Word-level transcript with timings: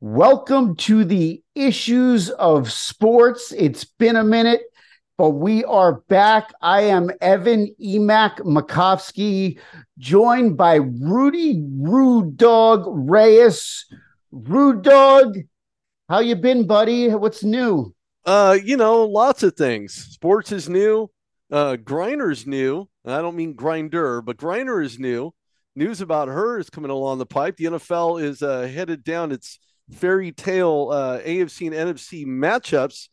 Welcome 0.00 0.76
to 0.76 1.04
the 1.04 1.42
issues 1.56 2.30
of 2.30 2.70
sports. 2.70 3.50
It's 3.50 3.82
been 3.82 4.14
a 4.14 4.22
minute, 4.22 4.60
but 5.16 5.30
we 5.30 5.64
are 5.64 6.02
back. 6.02 6.54
I 6.62 6.82
am 6.82 7.10
Evan 7.20 7.74
E-Mak 7.80 8.36
Makovsky, 8.38 9.58
joined 9.98 10.56
by 10.56 10.76
Rudy 10.76 11.64
Rude 11.80 12.36
Dog 12.36 12.84
Reyes. 12.86 13.86
Rude 14.30 14.82
Dog, 14.82 15.36
how 16.08 16.20
you 16.20 16.36
been, 16.36 16.68
buddy? 16.68 17.08
What's 17.08 17.42
new? 17.42 17.92
Uh, 18.24 18.56
you 18.62 18.76
know, 18.76 19.04
lots 19.04 19.42
of 19.42 19.56
things. 19.56 19.94
Sports 19.94 20.52
is 20.52 20.68
new. 20.68 21.10
Uh, 21.50 21.74
Griner's 21.74 22.46
new. 22.46 22.88
I 23.04 23.20
don't 23.20 23.34
mean 23.34 23.54
grinder, 23.54 24.22
but 24.22 24.36
Griner 24.36 24.80
is 24.84 24.96
new. 24.96 25.32
News 25.74 26.00
about 26.00 26.28
her 26.28 26.60
is 26.60 26.70
coming 26.70 26.92
along 26.92 27.18
the 27.18 27.26
pipe. 27.26 27.56
The 27.56 27.64
NFL 27.64 28.22
is 28.22 28.42
uh, 28.42 28.62
headed 28.62 29.02
down 29.02 29.32
its 29.32 29.58
fairy 29.92 30.32
tale 30.32 30.90
uh, 30.92 31.18
AFC 31.20 31.66
and 31.66 31.96
NFC 31.96 32.26
matchups 32.26 33.08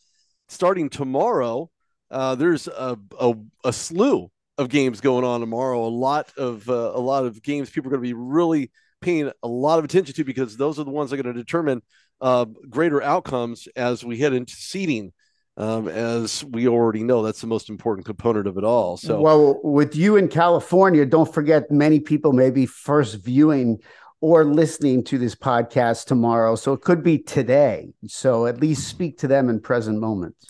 starting 0.48 0.90
tomorrow. 0.90 1.70
Uh, 2.12 2.36
there's 2.36 2.68
a, 2.68 2.98
a, 3.20 3.34
a, 3.64 3.74
slew 3.74 4.30
of 4.58 4.70
games 4.70 5.02
going 5.02 5.26
on 5.26 5.40
tomorrow. 5.40 5.86
A 5.86 5.90
lot 5.90 6.32
of 6.38 6.70
uh, 6.70 6.92
a 6.94 7.00
lot 7.00 7.26
of 7.26 7.42
games 7.42 7.70
people 7.70 7.90
are 7.90 7.98
going 7.98 8.04
to 8.04 8.08
be 8.08 8.14
really 8.14 8.72
paying 9.02 9.32
a 9.44 9.48
lot 9.48 9.80
of 9.80 9.86
attention 9.86 10.14
to 10.16 10.24
because 10.24 10.56
those 10.56 10.80
are 10.80 10.84
the 10.84 10.92
ones 10.92 11.10
that 11.10 11.20
are 11.20 11.24
going 11.24 11.36
to 11.36 11.42
determine 11.42 11.82
uh, 12.22 12.46
greater 12.70 13.02
outcomes 13.02 13.68
as 13.76 14.04
we 14.04 14.18
head 14.18 14.34
into 14.34 14.56
seeding. 14.56 15.14
Um, 15.58 15.88
as 15.88 16.44
we 16.44 16.68
already 16.68 17.02
know, 17.02 17.24
that's 17.24 17.40
the 17.40 17.48
most 17.48 17.70
important 17.70 18.06
component 18.06 18.46
of 18.46 18.58
it 18.58 18.66
all. 18.66 18.98
So, 18.98 19.22
well, 19.22 19.62
with 19.64 19.96
you 19.96 20.18
in 20.18 20.28
California, 20.28 21.06
don't 21.06 21.34
forget 21.34 21.72
many 21.72 22.02
people 22.02 22.34
may 22.34 22.50
be 22.50 22.66
first 22.66 23.24
viewing 23.24 23.80
or 24.26 24.44
listening 24.44 25.04
to 25.04 25.20
this 25.20 25.36
podcast 25.36 26.06
tomorrow. 26.06 26.56
So 26.56 26.74
it 26.74 26.82
could 26.82 27.04
be 27.04 27.20
today. 27.20 27.94
So 28.08 28.48
at 28.48 28.60
least 28.60 28.88
speak 28.88 29.20
to 29.20 29.28
them 29.28 29.50
in 29.50 29.60
present 29.60 30.00
moments. 30.00 30.48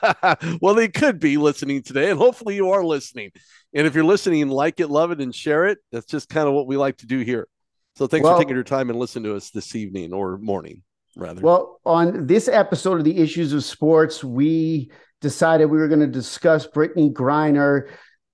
well, 0.60 0.76
they 0.76 0.86
could 0.86 1.18
be 1.18 1.36
listening 1.36 1.82
today, 1.82 2.10
and 2.10 2.20
hopefully 2.20 2.54
you 2.54 2.70
are 2.70 2.84
listening. 2.84 3.32
And 3.74 3.84
if 3.84 3.96
you're 3.96 4.04
listening, 4.04 4.48
like 4.48 4.78
it, 4.78 4.90
love 4.90 5.10
it, 5.10 5.20
and 5.20 5.34
share 5.34 5.66
it. 5.66 5.78
That's 5.90 6.06
just 6.06 6.28
kind 6.28 6.46
of 6.46 6.54
what 6.54 6.68
we 6.68 6.76
like 6.76 6.98
to 6.98 7.06
do 7.06 7.18
here. 7.18 7.48
So 7.96 8.06
thanks 8.06 8.22
well, 8.22 8.36
for 8.36 8.42
taking 8.42 8.54
your 8.54 8.62
time 8.62 8.90
and 8.90 8.98
listening 8.98 9.24
to 9.24 9.34
us 9.34 9.50
this 9.50 9.74
evening 9.74 10.12
or 10.12 10.38
morning, 10.38 10.84
rather. 11.16 11.40
Well, 11.40 11.80
on 11.84 12.28
this 12.28 12.46
episode 12.46 12.98
of 12.98 13.04
the 13.04 13.18
Issues 13.18 13.52
of 13.52 13.64
Sports, 13.64 14.22
we 14.22 14.92
decided 15.20 15.66
we 15.66 15.78
were 15.78 15.88
going 15.88 15.98
to 15.98 16.06
discuss 16.06 16.64
Brittney 16.68 17.12
Griner 17.12 17.88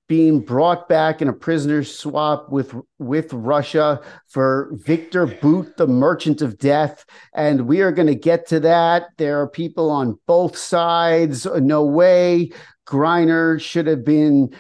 being 0.09 0.41
brought 0.41 0.89
back 0.89 1.23
in 1.23 1.29
a 1.29 1.33
prisoner 1.33 1.83
swap 1.85 2.51
with 2.51 2.75
with 2.99 3.33
Russia 3.33 4.01
for 4.29 4.71
Viktor 4.85 5.27
Bout, 5.27 5.77
the 5.77 5.87
Merchant 5.87 6.43
of 6.43 6.59
Death, 6.59 7.05
and 7.35 7.67
we 7.67 7.81
are 7.81 7.93
going 7.93 8.09
to 8.09 8.15
get 8.15 8.47
to 8.49 8.61
that. 8.61 9.07
There 9.17 9.41
are 9.41 9.49
people 9.49 9.91
on 9.91 10.19
both 10.27 10.57
sides. 10.57 11.47
No 11.47 11.85
way, 11.85 12.51
Griner 12.87 13.61
should 13.61 13.87
have 13.87 14.05
been 14.05 14.55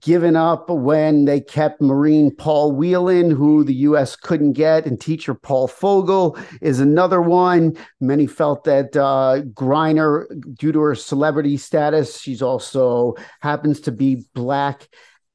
given 0.00 0.36
up 0.36 0.68
when 0.68 1.24
they 1.24 1.40
kept 1.40 1.80
Marine 1.80 2.34
Paul 2.34 2.72
Whelan, 2.72 3.30
who 3.30 3.64
the 3.64 3.74
U.S. 3.74 4.16
couldn't 4.16 4.54
get, 4.54 4.86
and 4.86 5.00
teacher 5.00 5.34
Paul 5.34 5.68
Fogel 5.68 6.38
is 6.60 6.80
another 6.80 7.20
one. 7.20 7.76
Many 8.00 8.26
felt 8.26 8.64
that 8.64 8.96
uh, 8.96 9.42
Griner, 9.52 10.26
due 10.54 10.72
to 10.72 10.80
her 10.80 10.94
celebrity 10.94 11.56
status, 11.56 12.20
she's 12.20 12.42
also 12.42 13.14
happens 13.40 13.80
to 13.82 13.92
be 13.92 14.26
black 14.34 14.88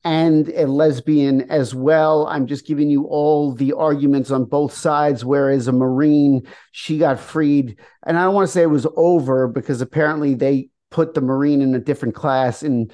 and 0.04 0.50
a 0.50 0.66
lesbian 0.66 1.50
as 1.52 1.76
well. 1.76 2.26
I'm 2.28 2.48
just 2.48 2.66
giving 2.66 2.90
you 2.90 3.06
all 3.06 3.54
the 3.54 3.74
arguments 3.74 4.32
on 4.32 4.46
both 4.46 4.74
sides. 4.74 5.24
Whereas 5.24 5.68
a 5.68 5.72
Marine, 5.72 6.48
she 6.72 6.98
got 6.98 7.20
freed, 7.20 7.78
and 8.06 8.18
I 8.18 8.24
don't 8.24 8.34
want 8.34 8.48
to 8.48 8.52
say 8.52 8.64
it 8.64 8.68
was 8.68 8.88
over 8.98 9.48
because 9.48 9.82
apparently 9.82 10.34
they 10.34 10.70
put 10.90 11.14
the 11.14 11.22
Marine 11.22 11.62
in 11.62 11.74
a 11.76 11.80
different 11.80 12.16
class 12.16 12.64
in 12.64 12.92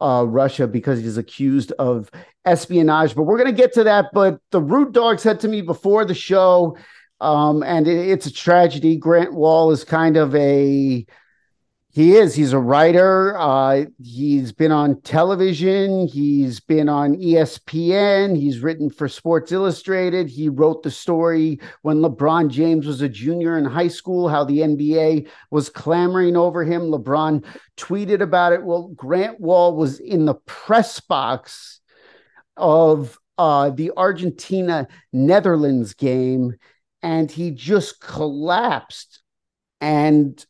uh, 0.00 0.24
Russia 0.26 0.66
because 0.66 1.00
he's 1.00 1.16
accused 1.16 1.72
of 1.78 2.10
espionage. 2.44 3.14
But 3.14 3.24
we're 3.24 3.38
going 3.38 3.54
to 3.54 3.60
get 3.60 3.72
to 3.74 3.84
that. 3.84 4.06
But 4.12 4.40
the 4.50 4.60
Rude 4.60 4.92
Dog 4.92 5.20
said 5.20 5.40
to 5.40 5.48
me 5.48 5.60
before 5.62 6.04
the 6.04 6.14
show, 6.14 6.76
um, 7.20 7.62
and 7.62 7.86
it, 7.86 8.08
it's 8.10 8.26
a 8.26 8.32
tragedy. 8.32 8.96
Grant 8.96 9.32
Wahl 9.32 9.70
is 9.70 9.84
kind 9.84 10.16
of 10.16 10.34
a 10.34 11.06
he 11.94 12.16
is. 12.16 12.34
He's 12.34 12.54
a 12.54 12.58
writer. 12.58 13.36
Uh, 13.38 13.84
he's 14.02 14.50
been 14.50 14.72
on 14.72 15.02
television. 15.02 16.06
He's 16.06 16.58
been 16.58 16.88
on 16.88 17.16
ESPN. 17.16 18.34
He's 18.34 18.60
written 18.60 18.88
for 18.88 19.08
Sports 19.08 19.52
Illustrated. 19.52 20.26
He 20.26 20.48
wrote 20.48 20.82
the 20.82 20.90
story 20.90 21.60
when 21.82 21.98
LeBron 21.98 22.48
James 22.48 22.86
was 22.86 23.02
a 23.02 23.10
junior 23.10 23.58
in 23.58 23.66
high 23.66 23.88
school, 23.88 24.26
how 24.26 24.42
the 24.42 24.60
NBA 24.60 25.28
was 25.50 25.68
clamoring 25.68 26.34
over 26.34 26.64
him. 26.64 26.84
LeBron 26.84 27.44
tweeted 27.76 28.22
about 28.22 28.54
it. 28.54 28.62
Well, 28.64 28.88
Grant 28.96 29.38
Wahl 29.38 29.76
was 29.76 30.00
in 30.00 30.24
the 30.24 30.36
press 30.46 30.98
box 30.98 31.80
of 32.56 33.18
uh, 33.36 33.68
the 33.68 33.92
Argentina 33.98 34.88
Netherlands 35.12 35.92
game, 35.92 36.54
and 37.02 37.30
he 37.30 37.50
just 37.50 38.00
collapsed. 38.00 39.20
And 39.82 40.42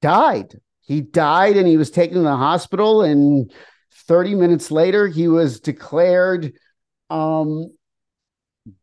died. 0.00 0.54
He 0.80 1.00
died 1.00 1.56
and 1.56 1.66
he 1.66 1.76
was 1.76 1.90
taken 1.90 2.16
to 2.18 2.22
the 2.22 2.36
hospital. 2.36 3.02
And 3.02 3.52
30 4.06 4.34
minutes 4.34 4.70
later, 4.70 5.08
he 5.08 5.28
was 5.28 5.60
declared 5.60 6.52
um, 7.10 7.72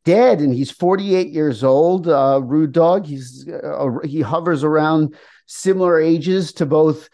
dead. 0.03 0.39
And 0.39 0.53
he's 0.53 0.71
48 0.71 1.29
years 1.29 1.63
old. 1.63 2.07
Uh, 2.07 2.41
Rude 2.43 2.73
Dog. 2.73 3.05
He's 3.05 3.47
uh, 3.47 3.89
he 4.03 4.21
hovers 4.21 4.63
around 4.63 5.15
similar 5.45 5.99
ages 5.99 6.53
to 6.53 6.65
both 6.65 7.09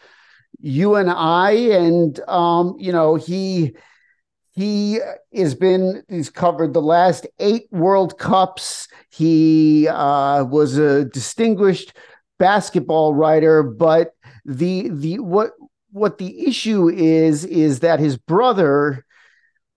you 0.60 0.96
and 0.96 1.10
I. 1.10 1.52
And 1.52 2.18
um, 2.28 2.74
you 2.78 2.92
know 2.92 3.14
he 3.14 3.76
he 4.52 5.00
has 5.34 5.54
been 5.54 6.02
he's 6.08 6.30
covered 6.30 6.74
the 6.74 6.82
last 6.82 7.26
eight 7.38 7.66
world 7.70 8.18
cups 8.18 8.88
he 9.10 9.86
uh, 9.88 10.44
was 10.44 10.76
a 10.76 11.04
distinguished 11.04 11.96
basketball 12.40 13.14
writer, 13.14 13.62
but 13.62 14.14
the 14.44 14.88
the 14.88 15.20
what 15.20 15.52
what 15.92 16.18
the 16.18 16.46
issue 16.46 16.88
is 16.88 17.44
is 17.44 17.80
that 17.80 18.00
his 18.00 18.16
brother 18.16 19.04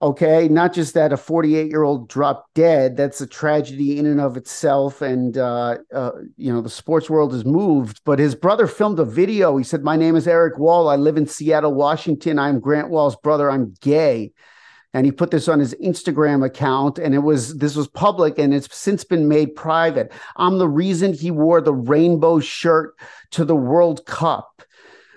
okay 0.02 0.48
not 0.48 0.72
just 0.72 0.94
that 0.94 1.12
a 1.12 1.16
48 1.16 1.68
year 1.68 1.82
old 1.82 2.08
dropped 2.08 2.52
dead 2.54 2.96
that's 2.96 3.20
a 3.20 3.26
tragedy 3.26 3.98
in 3.98 4.06
and 4.06 4.20
of 4.20 4.36
itself 4.36 5.02
and 5.02 5.38
uh, 5.38 5.78
uh, 5.92 6.10
you 6.36 6.52
know 6.52 6.60
the 6.60 6.70
sports 6.70 7.08
world 7.08 7.32
is 7.34 7.44
moved 7.44 8.00
but 8.04 8.18
his 8.18 8.34
brother 8.34 8.66
filmed 8.66 8.98
a 8.98 9.04
video. 9.04 9.56
He 9.56 9.64
said 9.64 9.84
my 9.84 9.96
name 9.96 10.16
is 10.16 10.26
eric 10.26 10.58
wahl. 10.58 10.88
I 10.88 10.96
live 10.96 11.16
in 11.16 11.26
seattle 11.26 11.74
washington. 11.74 12.38
I'm 12.38 12.60
grant 12.60 12.90
wahl's 12.90 13.16
brother. 13.16 13.50
I'm 13.50 13.74
gay 13.80 14.32
and 14.94 15.04
he 15.04 15.12
put 15.12 15.32
this 15.32 15.48
on 15.48 15.58
his 15.58 15.74
Instagram 15.82 16.46
account 16.46 16.98
and 16.98 17.14
it 17.14 17.18
was 17.18 17.58
this 17.58 17.76
was 17.76 17.88
public 17.88 18.38
and 18.38 18.54
it's 18.54 18.74
since 18.74 19.04
been 19.04 19.28
made 19.28 19.54
private. 19.56 20.12
I'm 20.36 20.58
the 20.58 20.68
reason 20.68 21.12
he 21.12 21.30
wore 21.30 21.60
the 21.60 21.74
rainbow 21.74 22.38
shirt 22.40 22.94
to 23.32 23.44
the 23.44 23.56
World 23.56 24.06
Cup. 24.06 24.62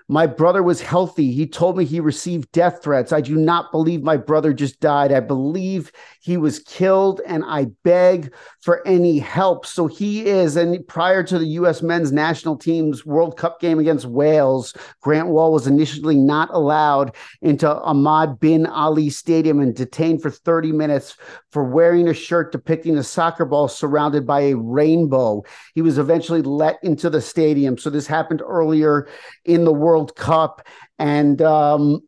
My 0.09 0.25
brother 0.25 0.63
was 0.63 0.79
healthy. 0.79 1.33
He 1.33 1.45
told 1.45 1.77
me 1.77 1.83
he 1.83 1.99
received 1.99 2.49
death 2.53 2.81
threats. 2.81 3.11
I 3.11 3.19
do 3.19 3.35
not 3.35 3.71
believe 3.73 4.03
my 4.03 4.15
brother 4.15 4.53
just 4.53 4.79
died. 4.79 5.11
I 5.11 5.19
believe 5.19 5.91
he 6.21 6.37
was 6.37 6.59
killed 6.59 7.19
and 7.27 7.43
I 7.45 7.67
beg 7.83 8.33
for 8.61 8.85
any 8.87 9.19
help. 9.19 9.65
So 9.65 9.87
he 9.87 10.25
is, 10.25 10.55
and 10.55 10.87
prior 10.87 11.23
to 11.23 11.37
the 11.37 11.47
U.S. 11.47 11.81
men's 11.81 12.13
national 12.13 12.57
team's 12.57 13.05
World 13.05 13.37
Cup 13.37 13.59
game 13.59 13.79
against 13.79 14.05
Wales, 14.05 14.73
Grant 15.01 15.27
Wahl 15.27 15.51
was 15.51 15.67
initially 15.67 16.15
not 16.15 16.49
allowed 16.51 17.13
into 17.41 17.69
Ahmad 17.69 18.39
bin 18.39 18.65
Ali 18.65 19.09
Stadium 19.09 19.59
and 19.59 19.75
detained 19.75 20.21
for 20.21 20.31
30 20.31 20.71
minutes 20.71 21.17
for 21.51 21.65
wearing 21.65 22.07
a 22.07 22.13
shirt 22.13 22.51
depicting 22.51 22.97
a 22.97 23.03
soccer 23.03 23.45
ball 23.45 23.67
surrounded 23.67 24.25
by 24.25 24.41
a 24.41 24.53
rainbow. 24.55 25.43
He 25.75 25.81
was 25.81 25.97
eventually 25.97 26.41
let 26.41 26.77
into 26.81 27.09
the 27.09 27.21
stadium. 27.21 27.77
So 27.77 27.89
this 27.89 28.07
happened 28.07 28.41
earlier 28.45 29.09
in 29.43 29.65
the 29.65 29.73
world 29.73 29.96
World 29.97 30.15
Cup, 30.15 30.67
and 30.99 31.41
um, 31.41 32.01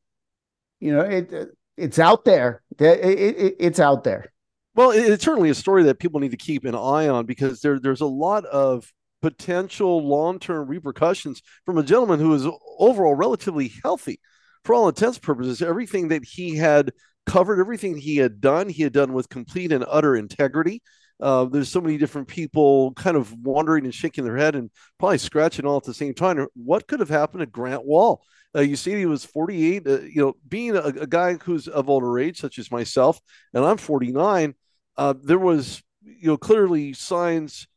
you 0.80 0.94
know 0.94 1.02
it 1.02 1.34
it's 1.76 1.98
out 1.98 2.24
there. 2.24 2.62
It, 2.78 2.84
it, 2.86 3.56
it's 3.60 3.80
out 3.80 4.04
there. 4.04 4.32
Well, 4.76 4.92
it's 4.92 5.24
certainly 5.24 5.50
a 5.50 5.56
story 5.56 5.84
that 5.84 6.00
people 6.00 6.20
need 6.20 6.32
to 6.32 6.38
keep 6.38 6.66
an 6.66 6.76
eye 6.76 7.08
on 7.08 7.26
because 7.26 7.62
there 7.62 7.80
there's 7.80 8.02
a 8.02 8.06
lot 8.06 8.46
of 8.46 8.92
potential 9.22 10.08
long 10.08 10.40
term 10.40 10.68
repercussions 10.68 11.42
from 11.66 11.78
a 11.78 11.84
gentleman 11.84 12.20
who 12.20 12.34
is 12.36 12.48
overall 12.78 13.16
relatively 13.16 13.74
healthy. 13.84 14.20
For 14.66 14.76
all 14.76 14.90
intents 14.90 15.18
and 15.18 15.24
purposes, 15.24 15.62
everything 15.62 16.10
that 16.10 16.24
he 16.24 16.58
had 16.58 16.92
covered, 17.26 17.60
everything 17.60 17.98
he 17.98 18.18
had 18.18 18.40
done, 18.42 18.70
he 18.70 18.84
had 18.84 18.94
done 18.94 19.14
with 19.14 19.30
complete 19.30 19.72
and 19.72 19.86
utter 19.88 20.16
integrity. 20.16 20.84
Uh, 21.20 21.46
there's 21.46 21.70
so 21.70 21.82
many 21.82 21.98
different 21.98 22.28
people 22.28 22.94
kind 22.94 23.18
of 23.18 23.34
wandering 23.34 23.86
and 23.86 23.94
shaking 23.94 24.24
their 24.24 24.38
head 24.38 24.56
and 24.56 24.70
probably 24.98 25.18
scratching 25.18 25.66
all 25.66 25.78
at 25.78 25.84
the 25.84 25.94
same 25.94 26.14
time. 26.14 26.48
What 26.54 26.88
could 26.88 27.00
have 27.00 27.10
happened 27.10 27.42
to 27.42 27.46
Grant 27.46 27.86
Wahl? 27.86 28.24
Uh, 28.56 28.62
you 28.62 28.76
see, 28.76 28.96
he 28.96 29.06
was 29.06 29.26
48. 29.26 29.86
Uh, 29.86 30.00
you 30.02 30.22
know, 30.22 30.34
being 30.48 30.76
a, 30.76 30.82
a, 30.82 31.08
guy 31.08 31.36
who's 31.36 31.68
of 31.68 31.90
older 31.90 32.18
age, 32.18 32.40
such 32.40 32.58
as 32.58 32.72
myself, 32.72 33.20
and 33.54 33.64
I'm 33.64 33.78
49, 33.78 34.56
uh, 34.98 35.14
there 35.22 35.38
was, 35.38 35.84
you 36.04 36.28
know, 36.28 36.38
clearly 36.38 36.94
signs 36.94 37.68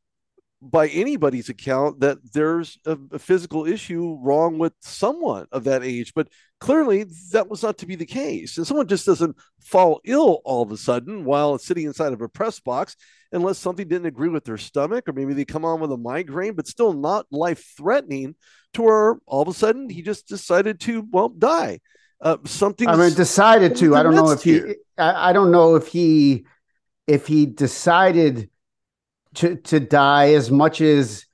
by 0.62 0.86
anybody's 0.88 1.48
account 1.48 1.98
that 2.00 2.18
there's 2.32 2.78
a, 2.86 2.96
a, 3.10 3.18
physical 3.18 3.66
issue 3.66 4.16
wrong 4.22 4.58
with 4.58 4.72
someone 4.80 5.46
of 5.50 5.64
that 5.64 5.82
age. 5.82 6.14
But 6.14 6.28
clearly, 6.60 7.04
that 7.32 7.48
was 7.48 7.64
not 7.64 7.78
to 7.78 7.86
be 7.86 7.96
the 7.96 8.06
case. 8.06 8.56
And 8.56 8.66
someone 8.66 8.86
just 8.86 9.04
doesn't 9.04 9.36
fall 9.60 10.00
ill 10.04 10.40
all 10.44 10.62
of 10.62 10.70
a 10.70 10.76
sudden 10.76 11.24
while 11.24 11.58
sitting 11.58 11.86
inside 11.86 12.12
of 12.12 12.20
a 12.20 12.28
press 12.28 12.60
box 12.60 12.94
unless 13.32 13.58
something 13.58 13.88
didn't 13.88 14.06
agree 14.06 14.28
with 14.28 14.44
their 14.44 14.58
stomach 14.58 15.08
or 15.08 15.12
maybe 15.12 15.34
they 15.34 15.44
come 15.44 15.64
on 15.64 15.80
with 15.80 15.90
a 15.90 15.96
migraine, 15.96 16.54
but 16.54 16.68
still 16.68 16.92
not 16.92 17.26
life 17.32 17.74
threatening 17.76 18.36
to 18.74 18.82
where 18.82 19.16
all 19.26 19.42
of 19.42 19.48
a 19.48 19.54
sudden 19.54 19.90
he 19.90 20.00
just 20.00 20.28
decided 20.28 20.78
to, 20.78 21.04
well, 21.10 21.28
die. 21.28 21.80
Uh, 22.20 22.36
something 22.44 22.86
I 22.86 22.94
mean, 22.94 23.14
decided 23.14 23.74
to. 23.78 23.96
I 23.96 24.04
don't 24.04 24.14
know 24.14 24.30
if 24.30 24.44
he. 24.44 24.60
I, 24.96 25.30
I 25.30 25.32
don't 25.32 25.50
know 25.50 25.74
if 25.74 25.88
he 25.88 26.46
if 27.08 27.26
he 27.26 27.46
decided 27.46 28.48
to 29.34 29.56
to 29.56 29.80
die 29.80 30.34
as 30.34 30.50
much 30.50 30.80
as 30.80 31.24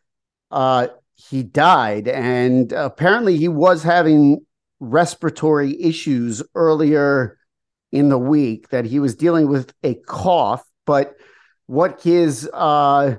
uh, 0.50 0.88
he 1.14 1.42
died, 1.42 2.08
and 2.08 2.72
apparently 2.72 3.36
he 3.36 3.48
was 3.48 3.82
having 3.82 4.44
respiratory 4.80 5.80
issues 5.82 6.42
earlier 6.54 7.38
in 7.90 8.08
the 8.08 8.18
week 8.18 8.68
that 8.68 8.84
he 8.84 9.00
was 9.00 9.16
dealing 9.16 9.48
with 9.48 9.72
a 9.82 9.94
cough, 10.06 10.62
but 10.86 11.14
what 11.66 12.02
his 12.02 12.48
uh, 12.52 13.16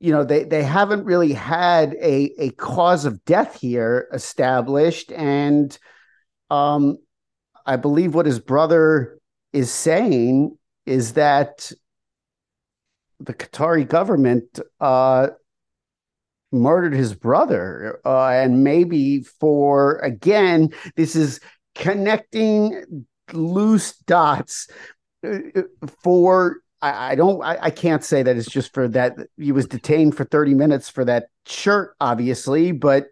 you 0.00 0.12
know 0.12 0.24
they 0.24 0.44
they 0.44 0.62
haven't 0.62 1.04
really 1.04 1.32
had 1.32 1.94
a 1.94 2.32
a 2.38 2.50
cause 2.50 3.04
of 3.04 3.24
death 3.24 3.60
here 3.60 4.08
established. 4.12 5.12
And 5.12 5.76
um 6.52 6.98
i 7.64 7.76
believe 7.76 8.14
what 8.14 8.26
his 8.26 8.38
brother 8.38 9.18
is 9.52 9.72
saying 9.72 10.56
is 10.86 11.14
that 11.14 11.72
the 13.24 13.34
Qatari 13.34 13.88
government 13.88 14.60
uh, 14.80 15.28
murdered 16.50 16.94
his 16.94 17.14
brother, 17.14 18.00
uh, 18.04 18.28
and 18.28 18.62
maybe 18.62 19.22
for 19.22 19.98
again, 19.98 20.70
this 20.96 21.16
is 21.16 21.40
connecting 21.74 23.06
loose 23.32 23.96
dots 24.06 24.68
uh, 25.26 25.38
for. 26.02 26.58
I, 26.80 27.12
I 27.12 27.14
don't. 27.14 27.42
I, 27.42 27.58
I, 27.62 27.70
can't 27.70 28.04
say 28.04 28.22
that 28.22 28.36
it's 28.36 28.50
just 28.50 28.74
for 28.74 28.88
that. 28.88 29.16
He 29.38 29.52
was 29.52 29.66
detained 29.66 30.16
for 30.16 30.24
thirty 30.24 30.54
minutes 30.54 30.88
for 30.88 31.04
that 31.04 31.28
shirt, 31.46 31.94
obviously, 32.00 32.72
but 32.72 33.06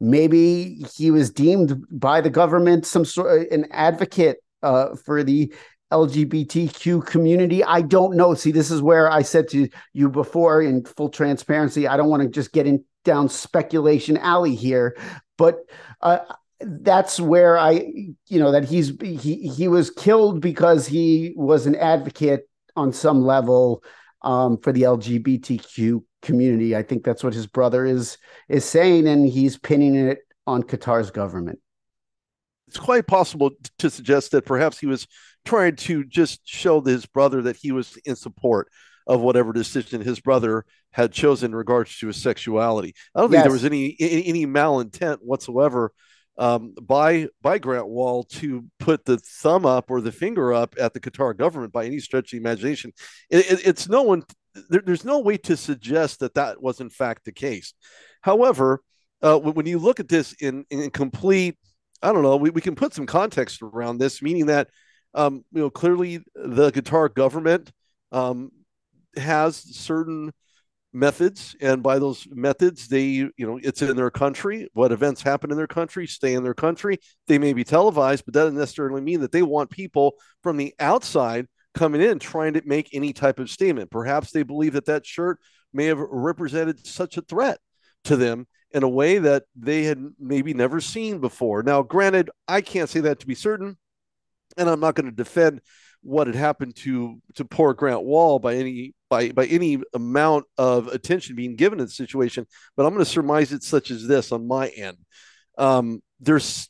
maybe 0.00 0.84
he 0.96 1.12
was 1.12 1.30
deemed 1.30 1.84
by 1.90 2.20
the 2.20 2.30
government 2.30 2.84
some 2.84 3.04
sort 3.04 3.50
an 3.52 3.66
advocate 3.70 4.38
uh, 4.62 4.96
for 4.96 5.22
the 5.22 5.52
LGBTQ 5.92 7.06
community. 7.06 7.62
I 7.62 7.82
don't 7.82 8.16
know. 8.16 8.34
See, 8.34 8.50
this 8.50 8.70
is 8.70 8.82
where 8.82 9.10
I 9.10 9.22
said 9.22 9.48
to 9.48 9.68
you 9.92 10.08
before 10.08 10.62
in 10.62 10.84
full 10.84 11.10
transparency, 11.10 11.86
I 11.86 11.96
don't 11.96 12.08
want 12.08 12.22
to 12.22 12.28
just 12.28 12.52
get 12.52 12.66
in 12.66 12.84
down 13.04 13.28
speculation 13.28 14.16
alley 14.16 14.54
here, 14.54 14.96
but 15.36 15.58
uh, 16.00 16.20
that's 16.60 17.20
where 17.20 17.58
I, 17.58 17.72
you 18.28 18.38
know, 18.38 18.52
that 18.52 18.64
he's 18.64 18.92
he 19.00 19.48
he 19.48 19.68
was 19.68 19.90
killed 19.90 20.40
because 20.40 20.86
he 20.86 21.32
was 21.36 21.66
an 21.66 21.76
advocate 21.76 22.48
on 22.76 22.92
some 22.92 23.22
level 23.22 23.82
um, 24.22 24.58
for 24.58 24.72
the 24.72 24.82
LGBTQ 24.82 26.02
community. 26.22 26.76
I 26.76 26.82
think 26.82 27.04
that's 27.04 27.24
what 27.24 27.34
his 27.34 27.46
brother 27.46 27.84
is 27.84 28.18
is 28.48 28.64
saying, 28.64 29.06
and 29.06 29.26
he's 29.26 29.58
pinning 29.58 29.96
it 29.96 30.18
on 30.46 30.62
Qatar's 30.62 31.10
government. 31.10 31.58
It's 32.68 32.78
quite 32.78 33.06
possible 33.06 33.50
to 33.78 33.90
suggest 33.90 34.30
that 34.30 34.46
perhaps 34.46 34.78
he 34.78 34.86
was 34.86 35.06
trying 35.44 35.76
to 35.76 36.04
just 36.04 36.40
show 36.44 36.80
his 36.80 37.06
brother 37.06 37.42
that 37.42 37.56
he 37.56 37.72
was 37.72 37.96
in 38.04 38.16
support 38.16 38.68
of 39.06 39.20
whatever 39.20 39.52
decision 39.52 40.00
his 40.00 40.20
brother 40.20 40.64
had 40.92 41.12
chosen 41.12 41.50
in 41.50 41.56
regards 41.56 41.98
to 41.98 42.06
his 42.06 42.16
sexuality. 42.16 42.94
I 43.14 43.20
don't 43.20 43.32
yes. 43.32 43.38
think 43.38 43.44
there 43.44 43.52
was 43.52 43.64
any 43.64 43.96
any 43.98 44.46
malintent 44.46 45.18
whatsoever 45.20 45.92
um, 46.38 46.74
by 46.80 47.28
by 47.40 47.58
Grant 47.58 47.88
Wahl 47.88 48.24
to 48.24 48.64
put 48.78 49.04
the 49.04 49.18
thumb 49.18 49.66
up 49.66 49.90
or 49.90 50.00
the 50.00 50.12
finger 50.12 50.52
up 50.52 50.74
at 50.80 50.94
the 50.94 51.00
Qatar 51.00 51.36
government 51.36 51.72
by 51.72 51.84
any 51.84 51.98
stretch 51.98 52.26
of 52.26 52.30
the 52.30 52.36
imagination. 52.38 52.92
It, 53.30 53.50
it, 53.50 53.66
it's 53.66 53.88
no 53.88 54.02
one. 54.02 54.22
There, 54.68 54.82
there's 54.84 55.04
no 55.04 55.18
way 55.18 55.38
to 55.38 55.56
suggest 55.56 56.20
that 56.20 56.34
that 56.34 56.62
was 56.62 56.80
in 56.80 56.90
fact 56.90 57.24
the 57.24 57.32
case. 57.32 57.74
However, 58.20 58.82
uh, 59.22 59.38
when 59.38 59.66
you 59.66 59.78
look 59.78 60.00
at 60.00 60.08
this 60.08 60.32
in 60.34 60.64
in 60.70 60.90
complete, 60.90 61.56
I 62.02 62.12
don't 62.12 62.22
know, 62.22 62.36
we, 62.36 62.50
we 62.50 62.60
can 62.60 62.74
put 62.74 62.94
some 62.94 63.06
context 63.06 63.62
around 63.62 63.98
this, 63.98 64.22
meaning 64.22 64.46
that 64.46 64.68
um, 65.14 65.44
you 65.52 65.60
know, 65.60 65.70
clearly 65.70 66.20
the 66.34 66.70
Qatar 66.70 67.12
government 67.12 67.70
um, 68.10 68.50
has 69.16 69.56
certain 69.56 70.32
methods, 70.92 71.56
and 71.60 71.82
by 71.82 71.98
those 71.98 72.26
methods, 72.30 72.88
they, 72.88 73.04
you 73.04 73.32
know, 73.38 73.58
it's 73.62 73.82
in 73.82 73.96
their 73.96 74.10
country. 74.10 74.68
What 74.74 74.92
events 74.92 75.22
happen 75.22 75.50
in 75.50 75.56
their 75.56 75.66
country 75.66 76.06
stay 76.06 76.34
in 76.34 76.44
their 76.44 76.54
country. 76.54 76.98
They 77.26 77.38
may 77.38 77.52
be 77.52 77.64
televised, 77.64 78.24
but 78.24 78.34
that 78.34 78.44
doesn't 78.44 78.58
necessarily 78.58 79.00
mean 79.00 79.20
that 79.20 79.32
they 79.32 79.42
want 79.42 79.70
people 79.70 80.14
from 80.42 80.56
the 80.56 80.74
outside 80.78 81.46
coming 81.74 82.02
in 82.02 82.18
trying 82.18 82.52
to 82.54 82.62
make 82.66 82.90
any 82.92 83.12
type 83.12 83.38
of 83.38 83.50
statement. 83.50 83.90
Perhaps 83.90 84.30
they 84.30 84.42
believe 84.42 84.74
that 84.74 84.86
that 84.86 85.06
shirt 85.06 85.38
may 85.72 85.86
have 85.86 85.98
represented 85.98 86.86
such 86.86 87.16
a 87.16 87.22
threat 87.22 87.58
to 88.04 88.16
them 88.16 88.46
in 88.72 88.82
a 88.82 88.88
way 88.88 89.18
that 89.18 89.44
they 89.56 89.84
had 89.84 90.02
maybe 90.18 90.52
never 90.54 90.80
seen 90.80 91.18
before. 91.18 91.62
Now, 91.62 91.82
granted, 91.82 92.30
I 92.48 92.60
can't 92.60 92.88
say 92.88 93.00
that 93.00 93.20
to 93.20 93.26
be 93.26 93.34
certain 93.34 93.78
and 94.56 94.68
I'm 94.68 94.80
not 94.80 94.94
going 94.94 95.06
to 95.06 95.12
defend 95.12 95.60
what 96.02 96.26
had 96.26 96.36
happened 96.36 96.74
to 96.76 97.20
to 97.36 97.44
poor 97.44 97.74
Grant 97.74 98.02
Wahl 98.02 98.38
by 98.38 98.54
any 98.54 98.94
by 99.08 99.30
by 99.30 99.46
any 99.46 99.80
amount 99.94 100.46
of 100.58 100.88
attention 100.88 101.36
being 101.36 101.56
given 101.56 101.78
to 101.78 101.84
the 101.84 101.90
situation, 101.90 102.46
but 102.76 102.84
I'm 102.84 102.92
going 102.92 103.04
to 103.04 103.10
surmise 103.10 103.52
it 103.52 103.62
such 103.62 103.90
as 103.90 104.06
this 104.06 104.32
on 104.32 104.46
my 104.46 104.68
end. 104.68 104.98
Um, 105.58 106.02
there's 106.20 106.68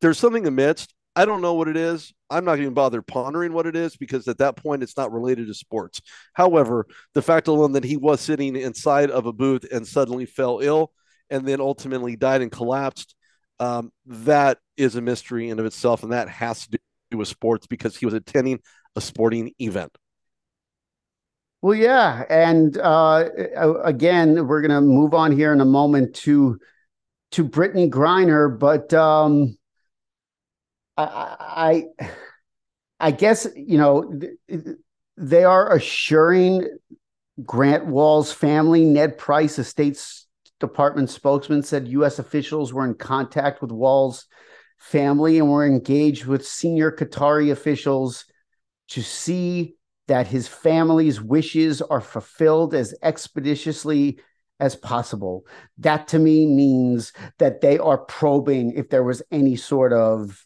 there's 0.00 0.18
something 0.18 0.46
amidst. 0.46 0.94
I 1.16 1.24
don't 1.24 1.40
know 1.40 1.54
what 1.54 1.68
it 1.68 1.76
is. 1.76 2.12
I'm 2.30 2.44
not 2.44 2.60
even 2.60 2.74
bother 2.74 3.02
pondering 3.02 3.52
what 3.52 3.66
it 3.66 3.74
is 3.74 3.96
because 3.96 4.28
at 4.28 4.38
that 4.38 4.56
point 4.56 4.82
it's 4.82 4.96
not 4.96 5.12
related 5.12 5.48
to 5.48 5.54
sports. 5.54 6.00
However, 6.34 6.86
the 7.14 7.22
fact 7.22 7.48
alone 7.48 7.72
that 7.72 7.84
he 7.84 7.96
was 7.96 8.20
sitting 8.20 8.54
inside 8.54 9.10
of 9.10 9.26
a 9.26 9.32
booth 9.32 9.66
and 9.72 9.86
suddenly 9.86 10.26
fell 10.26 10.60
ill 10.62 10.92
and 11.28 11.46
then 11.46 11.60
ultimately 11.60 12.14
died 12.14 12.42
and 12.42 12.52
collapsed, 12.52 13.16
um, 13.58 13.92
that 14.06 14.58
is 14.76 14.94
a 14.94 15.00
mystery 15.00 15.48
in 15.50 15.58
of 15.58 15.66
itself, 15.66 16.02
and 16.04 16.12
that 16.12 16.28
has 16.28 16.66
to 16.68 16.78
with 17.18 17.28
sports 17.28 17.66
because 17.66 17.96
he 17.96 18.06
was 18.06 18.14
attending 18.14 18.60
a 18.96 19.00
sporting 19.00 19.52
event. 19.60 19.96
Well, 21.62 21.74
yeah, 21.74 22.24
and 22.30 22.76
uh, 22.78 23.28
again, 23.84 24.46
we're 24.46 24.62
going 24.62 24.70
to 24.70 24.80
move 24.80 25.12
on 25.12 25.30
here 25.32 25.52
in 25.52 25.60
a 25.60 25.66
moment 25.66 26.14
to 26.16 26.58
to 27.32 27.44
Brittney 27.44 27.88
Griner, 27.88 28.58
but 28.58 28.92
um, 28.94 29.56
I, 30.96 31.84
I, 31.98 32.10
I 32.98 33.10
guess 33.10 33.46
you 33.54 33.78
know 33.78 34.20
they 35.16 35.44
are 35.44 35.74
assuring 35.74 36.66
Grant 37.44 37.86
Wahl's 37.86 38.32
family. 38.32 38.84
Ned 38.86 39.18
Price, 39.18 39.58
a 39.58 39.64
State 39.64 40.02
Department 40.60 41.10
spokesman, 41.10 41.62
said 41.62 41.88
U.S. 41.88 42.18
officials 42.18 42.72
were 42.72 42.86
in 42.86 42.94
contact 42.94 43.60
with 43.60 43.70
Wahl's 43.70 44.26
family 44.80 45.38
and 45.38 45.50
we're 45.50 45.66
engaged 45.66 46.26
with 46.26 46.46
senior 46.46 46.90
Qatari 46.90 47.52
officials 47.52 48.24
to 48.88 49.02
see 49.02 49.76
that 50.08 50.26
his 50.26 50.48
family's 50.48 51.20
wishes 51.20 51.80
are 51.80 52.00
fulfilled 52.00 52.74
as 52.74 52.94
expeditiously 53.02 54.18
as 54.58 54.74
possible. 54.74 55.46
That 55.78 56.08
to 56.08 56.18
me 56.18 56.46
means 56.46 57.12
that 57.38 57.60
they 57.60 57.78
are 57.78 57.98
probing 57.98 58.72
if 58.72 58.88
there 58.88 59.04
was 59.04 59.22
any 59.30 59.54
sort 59.54 59.92
of 59.92 60.44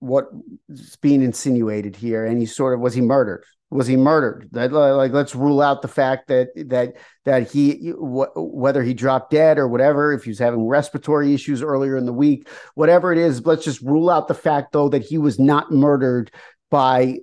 what's 0.00 0.96
being 1.00 1.22
insinuated 1.22 1.96
here, 1.96 2.26
any 2.26 2.46
sort 2.46 2.74
of 2.74 2.80
was 2.80 2.94
he 2.94 3.00
murdered? 3.00 3.44
Was 3.72 3.86
he 3.86 3.96
murdered? 3.96 4.48
That, 4.52 4.72
like, 4.72 5.12
let's 5.12 5.34
rule 5.34 5.62
out 5.62 5.82
the 5.82 5.88
fact 5.88 6.28
that 6.28 6.48
that 6.68 6.96
that 7.24 7.50
he 7.50 7.90
wh- 7.90 8.36
whether 8.36 8.82
he 8.82 8.94
dropped 8.94 9.30
dead 9.30 9.58
or 9.58 9.66
whatever. 9.66 10.12
If 10.12 10.24
he 10.24 10.30
was 10.30 10.38
having 10.38 10.66
respiratory 10.66 11.32
issues 11.32 11.62
earlier 11.62 11.96
in 11.96 12.06
the 12.06 12.12
week, 12.12 12.48
whatever 12.74 13.12
it 13.12 13.18
is, 13.18 13.44
let's 13.46 13.64
just 13.64 13.80
rule 13.80 14.10
out 14.10 14.28
the 14.28 14.34
fact 14.34 14.72
though 14.72 14.90
that 14.90 15.02
he 15.02 15.18
was 15.18 15.38
not 15.38 15.72
murdered 15.72 16.30
by 16.70 17.18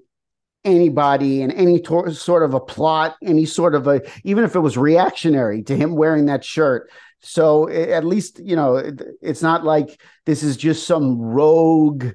anybody 0.65 1.41
in 1.41 1.51
any 1.51 1.81
sort 1.83 2.43
of 2.43 2.53
a 2.53 2.59
plot, 2.59 3.15
any 3.23 3.45
sort 3.45 3.75
of 3.75 3.87
a 3.87 4.01
even 4.23 4.43
if 4.43 4.55
it 4.55 4.59
was 4.59 4.77
reactionary 4.77 5.61
to 5.63 5.75
him 5.75 5.95
wearing 5.95 6.25
that 6.25 6.43
shirt. 6.43 6.89
So 7.21 7.69
at 7.69 8.05
least 8.05 8.39
you 8.39 8.55
know 8.55 8.81
it's 9.21 9.41
not 9.41 9.63
like 9.63 10.01
this 10.25 10.41
is 10.41 10.57
just 10.57 10.87
some 10.87 11.19
rogue 11.19 12.07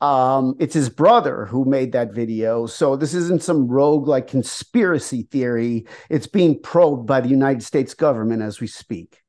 um, 0.00 0.56
it's 0.58 0.74
his 0.74 0.88
brother 0.88 1.46
who 1.46 1.64
made 1.64 1.92
that 1.92 2.12
video. 2.12 2.66
So 2.66 2.96
this 2.96 3.14
isn't 3.14 3.42
some 3.42 3.68
rogue 3.68 4.08
like 4.08 4.26
conspiracy 4.26 5.22
theory. 5.30 5.86
It's 6.08 6.26
being 6.26 6.58
probed 6.60 7.06
by 7.06 7.20
the 7.20 7.28
United 7.28 7.62
States 7.62 7.94
government 7.94 8.42
as 8.42 8.60
we 8.60 8.66
speak. 8.66 9.22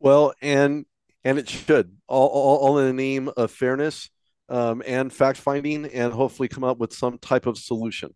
Well, 0.00 0.34
and 0.42 0.84
and 1.24 1.38
it 1.38 1.48
should 1.48 1.96
all, 2.06 2.28
all, 2.28 2.58
all 2.58 2.78
in 2.78 2.86
the 2.86 2.92
name 2.92 3.30
of 3.36 3.50
fairness 3.50 4.10
um, 4.48 4.82
and 4.86 5.12
fact 5.12 5.38
finding, 5.38 5.86
and 5.86 6.12
hopefully 6.12 6.48
come 6.48 6.64
up 6.64 6.78
with 6.78 6.92
some 6.92 7.18
type 7.18 7.46
of 7.46 7.58
solution. 7.58 8.14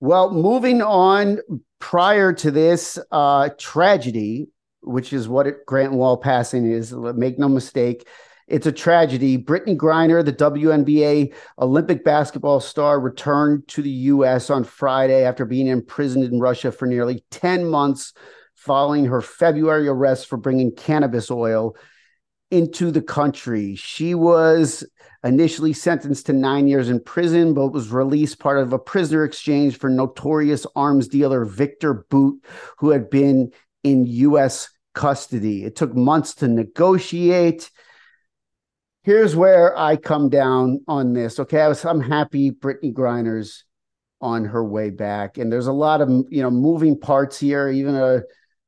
Well, 0.00 0.30
moving 0.32 0.82
on 0.82 1.38
prior 1.78 2.32
to 2.34 2.50
this 2.50 2.98
uh, 3.10 3.50
tragedy, 3.58 4.48
which 4.82 5.12
is 5.12 5.28
what 5.28 5.46
it, 5.46 5.66
Grant 5.66 5.92
Wahl 5.92 6.16
passing 6.18 6.70
is, 6.70 6.92
make 6.92 7.38
no 7.38 7.48
mistake, 7.48 8.06
it's 8.46 8.66
a 8.66 8.72
tragedy. 8.72 9.36
Brittney 9.36 9.76
Griner, 9.76 10.24
the 10.24 10.32
WNBA 10.32 11.34
Olympic 11.58 12.04
basketball 12.04 12.60
star, 12.60 13.00
returned 13.00 13.66
to 13.68 13.82
the 13.82 13.90
U.S. 13.90 14.50
on 14.50 14.62
Friday 14.64 15.24
after 15.24 15.44
being 15.44 15.66
imprisoned 15.66 16.24
in 16.24 16.38
Russia 16.38 16.70
for 16.70 16.86
nearly 16.86 17.24
10 17.30 17.64
months 17.64 18.12
following 18.54 19.04
her 19.06 19.20
February 19.20 19.88
arrest 19.88 20.26
for 20.26 20.36
bringing 20.36 20.74
cannabis 20.74 21.30
oil 21.30 21.76
into 22.50 22.90
the 22.90 23.02
country. 23.02 23.74
She 23.74 24.14
was 24.14 24.84
initially 25.24 25.72
sentenced 25.72 26.26
to 26.26 26.32
nine 26.32 26.68
years 26.68 26.88
in 26.88 27.00
prison, 27.00 27.54
but 27.54 27.68
was 27.68 27.90
released 27.90 28.38
part 28.38 28.58
of 28.58 28.72
a 28.72 28.78
prisoner 28.78 29.24
exchange 29.24 29.78
for 29.78 29.90
notorious 29.90 30.66
arms 30.76 31.08
dealer 31.08 31.44
Viktor 31.44 32.06
Bout, 32.10 32.36
who 32.78 32.90
had 32.90 33.10
been 33.10 33.50
in 33.82 34.06
U.S. 34.06 34.70
custody. 34.94 35.64
It 35.64 35.74
took 35.74 35.94
months 35.96 36.34
to 36.36 36.48
negotiate. 36.48 37.70
Here's 39.06 39.36
where 39.36 39.78
I 39.78 39.94
come 39.94 40.30
down 40.30 40.80
on 40.88 41.12
this. 41.12 41.38
Okay, 41.38 41.60
I 41.60 41.68
was 41.68 41.84
I'm 41.84 42.00
happy 42.00 42.50
Brittney 42.50 42.92
Griner's 42.92 43.62
on 44.20 44.44
her 44.46 44.64
way 44.64 44.90
back, 44.90 45.38
and 45.38 45.52
there's 45.52 45.68
a 45.68 45.72
lot 45.72 46.00
of 46.00 46.08
you 46.28 46.42
know 46.42 46.50
moving 46.50 46.98
parts 46.98 47.38
here. 47.38 47.68
Even 47.68 47.94
a 47.94 48.22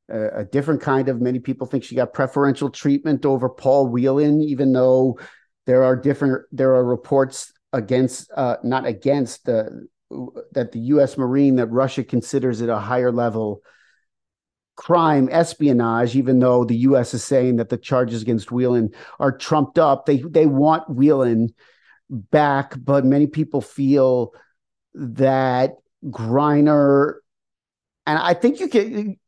a, 0.09 0.45
different 0.45 0.80
kind 0.80 1.09
of 1.09 1.21
many 1.21 1.40
people 1.40 1.66
think 1.66 1.83
she 1.83 1.97
got 1.97 2.12
preferential 2.12 2.71
treatment 2.71 3.26
over 3.26 3.49
Paul 3.49 3.88
Whelan, 3.88 4.40
even 4.40 4.73
though 4.73 5.18
there 5.66 5.83
are 5.83 5.97
different 5.97 6.45
there 6.52 6.73
are 6.76 6.85
reports 6.85 7.52
against 7.73 8.30
uh, 8.37 8.59
not 8.62 8.87
against 8.87 9.45
the 9.45 9.88
that 10.52 10.71
the 10.71 10.80
U.S. 10.95 11.18
Marine 11.18 11.57
that 11.57 11.66
Russia 11.66 12.04
considers 12.04 12.61
it 12.61 12.68
a 12.68 12.78
higher 12.78 13.11
level 13.11 13.61
crime, 14.78 15.28
espionage. 15.32 16.14
Even 16.14 16.38
though 16.38 16.64
the 16.64 16.76
U.S. 16.76 17.12
is 17.12 17.25
saying 17.25 17.56
that 17.56 17.68
the 17.68 17.76
charges 17.76 18.23
against 18.23 18.52
Whelan 18.52 18.94
are 19.18 19.37
trumped 19.37 19.78
up, 19.78 20.06
they 20.06 20.18
they 20.18 20.47
want 20.47 20.88
Whelan 20.88 21.52
back, 22.08 22.75
but 22.78 23.04
many 23.04 23.26
people 23.26 23.61
feel 23.61 24.32
that 24.94 25.73
Griner, 26.04 27.14
and 28.06 28.18
I 28.18 28.35
think 28.35 28.61
you 28.61 28.68
can 28.68 29.18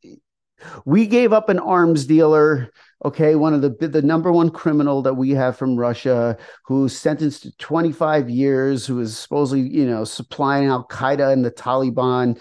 we 0.85 1.07
gave 1.07 1.33
up 1.33 1.49
an 1.49 1.59
arms 1.59 2.05
dealer, 2.05 2.71
okay, 3.05 3.35
one 3.35 3.53
of 3.53 3.61
the 3.61 3.69
the 3.87 4.01
number 4.01 4.31
one 4.31 4.49
criminal 4.49 5.01
that 5.01 5.15
we 5.15 5.31
have 5.31 5.57
from 5.57 5.75
Russia, 5.75 6.37
who's 6.65 6.97
sentenced 6.97 7.43
to 7.43 7.57
25 7.57 8.29
years, 8.29 8.85
who 8.85 8.99
is 8.99 9.17
supposedly, 9.17 9.67
you 9.69 9.85
know, 9.85 10.03
supplying 10.03 10.67
Al 10.67 10.87
Qaeda 10.87 11.31
and 11.31 11.43
the 11.43 11.51
Taliban, 11.51 12.39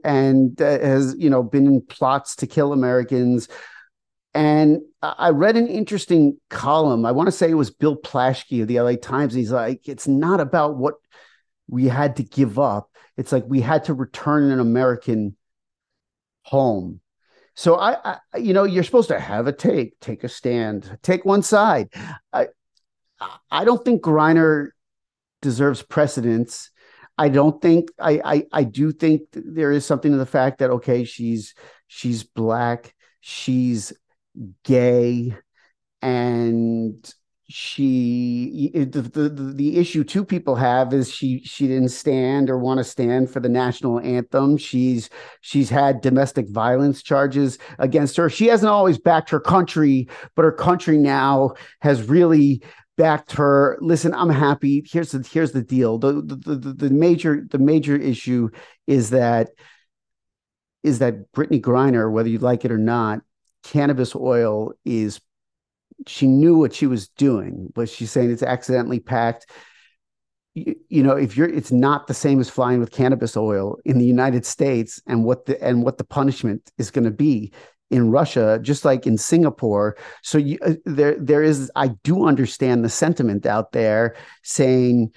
and 0.04 0.60
uh, 0.60 0.78
has, 0.78 1.14
you 1.18 1.30
know, 1.30 1.42
been 1.42 1.66
in 1.66 1.80
plots 1.80 2.36
to 2.36 2.46
kill 2.46 2.72
Americans. 2.72 3.48
And 4.36 4.80
I 5.00 5.30
read 5.30 5.56
an 5.56 5.68
interesting 5.68 6.38
column. 6.50 7.06
I 7.06 7.12
want 7.12 7.28
to 7.28 7.32
say 7.32 7.48
it 7.48 7.54
was 7.54 7.70
Bill 7.70 7.96
Plaschke 7.96 8.62
of 8.62 8.68
the 8.68 8.80
LA 8.80 8.96
Times. 8.96 9.32
He's 9.32 9.52
like, 9.52 9.88
it's 9.88 10.08
not 10.08 10.40
about 10.40 10.76
what 10.76 10.94
we 11.68 11.86
had 11.86 12.16
to 12.16 12.24
give 12.24 12.58
up. 12.58 12.90
It's 13.16 13.30
like 13.30 13.44
we 13.46 13.60
had 13.60 13.84
to 13.84 13.94
return 13.94 14.50
an 14.50 14.58
American 14.58 15.36
home 16.42 17.00
so 17.56 17.76
I, 17.76 18.18
I, 18.32 18.38
you 18.38 18.52
know, 18.52 18.64
you're 18.64 18.84
supposed 18.84 19.08
to 19.08 19.20
have 19.20 19.46
a 19.46 19.52
take, 19.52 19.98
take 20.00 20.24
a 20.24 20.28
stand, 20.28 20.98
take 21.02 21.24
one 21.24 21.42
side. 21.42 21.88
I, 22.32 22.48
I 23.50 23.64
don't 23.64 23.84
think 23.84 24.02
Griner 24.02 24.70
deserves 25.40 25.82
precedence. 25.82 26.70
I 27.16 27.28
don't 27.28 27.62
think 27.62 27.90
I, 27.98 28.20
I, 28.24 28.44
I 28.52 28.64
do 28.64 28.90
think 28.90 29.22
there 29.32 29.70
is 29.70 29.86
something 29.86 30.10
to 30.10 30.18
the 30.18 30.26
fact 30.26 30.58
that 30.58 30.70
okay, 30.70 31.04
she's 31.04 31.54
she's 31.86 32.24
black, 32.24 32.92
she's 33.20 33.92
gay, 34.64 35.36
and 36.02 37.14
she 37.48 38.70
the, 38.74 39.02
the 39.02 39.28
the 39.28 39.76
issue 39.76 40.02
two 40.02 40.24
people 40.24 40.54
have 40.54 40.94
is 40.94 41.10
she 41.12 41.40
she 41.44 41.66
didn't 41.66 41.90
stand 41.90 42.48
or 42.48 42.58
want 42.58 42.78
to 42.78 42.84
stand 42.84 43.30
for 43.30 43.40
the 43.40 43.48
national 43.48 44.00
anthem. 44.00 44.56
She's 44.56 45.10
she's 45.42 45.68
had 45.68 46.00
domestic 46.00 46.48
violence 46.48 47.02
charges 47.02 47.58
against 47.78 48.16
her. 48.16 48.30
She 48.30 48.46
hasn't 48.46 48.70
always 48.70 48.98
backed 48.98 49.28
her 49.30 49.40
country 49.40 50.08
but 50.34 50.44
her 50.44 50.52
country 50.52 50.96
now 50.96 51.52
has 51.80 52.08
really 52.08 52.62
backed 52.96 53.32
her. 53.32 53.76
Listen 53.82 54.14
i'm 54.14 54.30
happy. 54.30 54.82
Here's 54.90 55.12
the 55.12 55.28
here's 55.30 55.52
the 55.52 55.62
deal. 55.62 55.98
The 55.98 56.12
the, 56.12 56.56
the, 56.56 56.72
the 56.72 56.90
major 56.90 57.46
the 57.50 57.58
major 57.58 57.96
issue 57.96 58.48
is 58.86 59.10
that 59.10 59.50
is 60.82 60.98
that 61.00 61.30
brittney 61.32 61.60
Griner 61.60 62.10
whether 62.10 62.28
you 62.28 62.38
like 62.38 62.64
it 62.64 62.72
or 62.72 62.78
not 62.78 63.20
cannabis 63.64 64.14
oil 64.14 64.72
is 64.84 65.20
she 66.06 66.26
knew 66.26 66.56
what 66.58 66.74
she 66.74 66.86
was 66.86 67.08
doing, 67.08 67.72
but 67.74 67.88
she's 67.88 68.10
saying 68.10 68.30
it's 68.30 68.42
accidentally 68.42 69.00
packed. 69.00 69.46
You, 70.54 70.76
you, 70.88 71.02
know, 71.02 71.16
if 71.16 71.36
you're, 71.36 71.48
it's 71.48 71.72
not 71.72 72.06
the 72.06 72.14
same 72.14 72.40
as 72.40 72.48
flying 72.48 72.80
with 72.80 72.92
cannabis 72.92 73.36
oil 73.36 73.76
in 73.84 73.98
the 73.98 74.06
United 74.06 74.46
States, 74.46 75.00
and 75.06 75.24
what 75.24 75.46
the 75.46 75.62
and 75.62 75.82
what 75.82 75.98
the 75.98 76.04
punishment 76.04 76.70
is 76.78 76.90
going 76.90 77.04
to 77.04 77.10
be 77.10 77.52
in 77.90 78.10
Russia, 78.10 78.58
just 78.62 78.84
like 78.84 79.06
in 79.06 79.18
Singapore. 79.18 79.96
So 80.22 80.38
you, 80.38 80.58
uh, 80.64 80.74
there, 80.84 81.16
there 81.18 81.42
is. 81.42 81.70
I 81.76 81.88
do 82.04 82.26
understand 82.26 82.84
the 82.84 82.90
sentiment 82.90 83.46
out 83.46 83.72
there 83.72 84.16
saying 84.42 85.12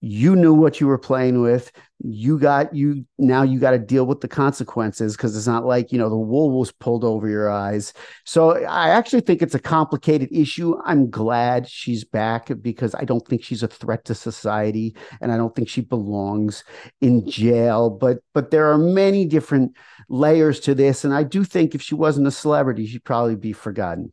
you 0.00 0.36
knew 0.36 0.52
what 0.52 0.80
you 0.80 0.86
were 0.86 0.98
playing 0.98 1.40
with. 1.40 1.72
You 1.98 2.38
got 2.38 2.74
you 2.74 3.06
now 3.18 3.42
you 3.42 3.58
got 3.58 3.70
to 3.70 3.78
deal 3.78 4.04
with 4.04 4.20
the 4.20 4.28
consequences 4.28 5.16
because 5.16 5.34
it's 5.34 5.46
not 5.46 5.64
like 5.64 5.90
you 5.90 5.98
know 5.98 6.10
the 6.10 6.16
wool 6.16 6.58
was 6.58 6.70
pulled 6.70 7.02
over 7.02 7.26
your 7.28 7.50
eyes. 7.50 7.94
So 8.24 8.62
i 8.66 8.90
actually 8.90 9.22
think 9.22 9.40
it's 9.40 9.54
a 9.54 9.58
complicated 9.58 10.28
issue. 10.30 10.76
I'm 10.84 11.08
glad 11.08 11.68
she's 11.68 12.04
back 12.04 12.50
because 12.60 12.94
i 12.94 13.04
don't 13.04 13.26
think 13.26 13.42
she's 13.42 13.62
a 13.62 13.68
threat 13.68 14.04
to 14.06 14.14
society 14.14 14.94
and 15.22 15.32
i 15.32 15.38
don't 15.38 15.56
think 15.56 15.70
she 15.70 15.80
belongs 15.80 16.64
in 17.00 17.28
jail. 17.28 17.88
But 17.88 18.18
but 18.34 18.50
there 18.50 18.70
are 18.70 18.78
many 18.78 19.24
different 19.24 19.74
layers 20.08 20.60
to 20.60 20.74
this 20.74 21.04
and 21.04 21.14
i 21.14 21.22
do 21.22 21.42
think 21.42 21.74
if 21.74 21.82
she 21.82 21.94
wasn't 21.94 22.26
a 22.26 22.30
celebrity 22.30 22.86
she'd 22.86 23.04
probably 23.04 23.34
be 23.34 23.52
forgotten 23.52 24.12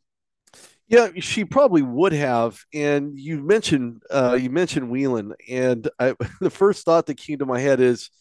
yeah, 0.93 1.09
she 1.19 1.43
probably 1.43 1.81
would 1.81 2.13
have. 2.13 2.59
And 2.71 3.17
you 3.17 3.41
mentioned 3.41 4.03
uh, 4.11 4.37
you 4.39 4.51
mentioned 4.51 4.91
Whelan, 4.91 5.33
and 5.49 5.89
I, 5.99 6.13
the 6.41 6.51
first 6.51 6.85
thought 6.85 7.07
that 7.07 7.15
came 7.15 7.39
to 7.39 7.45
my 7.47 7.59
head 7.59 7.79
is, 7.79 8.11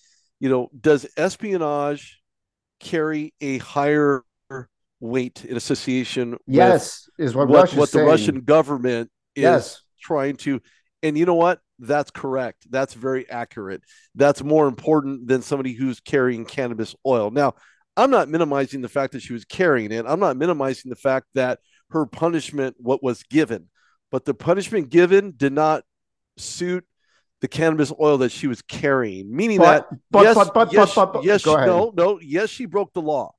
you 0.40 0.48
know, 0.48 0.70
does 0.78 1.06
espionage 1.18 2.20
carry 2.80 3.34
a 3.42 3.58
higher 3.58 4.24
weight 5.00 5.44
in 5.44 5.56
association? 5.58 6.38
Yes, 6.46 7.10
is 7.18 7.34
what 7.34 7.48
what, 7.48 7.74
what 7.74 7.92
the 7.92 8.04
Russian 8.04 8.40
government 8.40 9.10
is 9.36 9.42
yes. 9.42 9.82
trying 10.00 10.36
to. 10.36 10.60
And 11.02 11.18
you 11.18 11.26
know 11.26 11.34
what? 11.34 11.60
That's 11.78 12.10
correct. 12.10 12.70
That's 12.70 12.94
very 12.94 13.28
accurate. 13.28 13.82
That's 14.14 14.42
more 14.42 14.66
important 14.66 15.26
than 15.26 15.42
somebody 15.42 15.74
who's 15.74 16.00
carrying 16.00 16.46
cannabis 16.46 16.94
oil. 17.04 17.30
Now, 17.30 17.56
I'm 17.98 18.10
not 18.10 18.30
minimizing 18.30 18.80
the 18.80 18.88
fact 18.88 19.12
that 19.12 19.20
she 19.20 19.34
was 19.34 19.44
carrying 19.44 19.92
it. 19.92 20.06
I'm 20.08 20.20
not 20.20 20.36
minimizing 20.38 20.88
the 20.90 20.96
fact 20.96 21.26
that 21.34 21.58
her 21.92 22.06
punishment 22.06 22.76
what 22.78 23.02
was 23.02 23.22
given 23.24 23.68
but 24.10 24.24
the 24.24 24.34
punishment 24.34 24.90
given 24.90 25.32
did 25.36 25.52
not 25.52 25.84
suit 26.36 26.84
the 27.40 27.48
cannabis 27.48 27.92
oil 28.00 28.18
that 28.18 28.30
she 28.30 28.46
was 28.46 28.62
carrying 28.62 29.34
meaning 29.34 29.58
but, 29.58 29.88
that 29.88 29.98
but, 30.10 30.22
yes, 30.22 30.34
but, 30.34 30.54
but, 30.54 30.72
yes, 30.72 30.94
but, 30.94 31.12
but, 31.12 31.24
yes 31.24 31.44
go 31.44 31.56
ahead. 31.56 31.68
no 31.68 31.92
no 31.96 32.20
yes 32.20 32.50
she 32.50 32.66
broke 32.66 32.92
the 32.92 33.02
law 33.02 33.32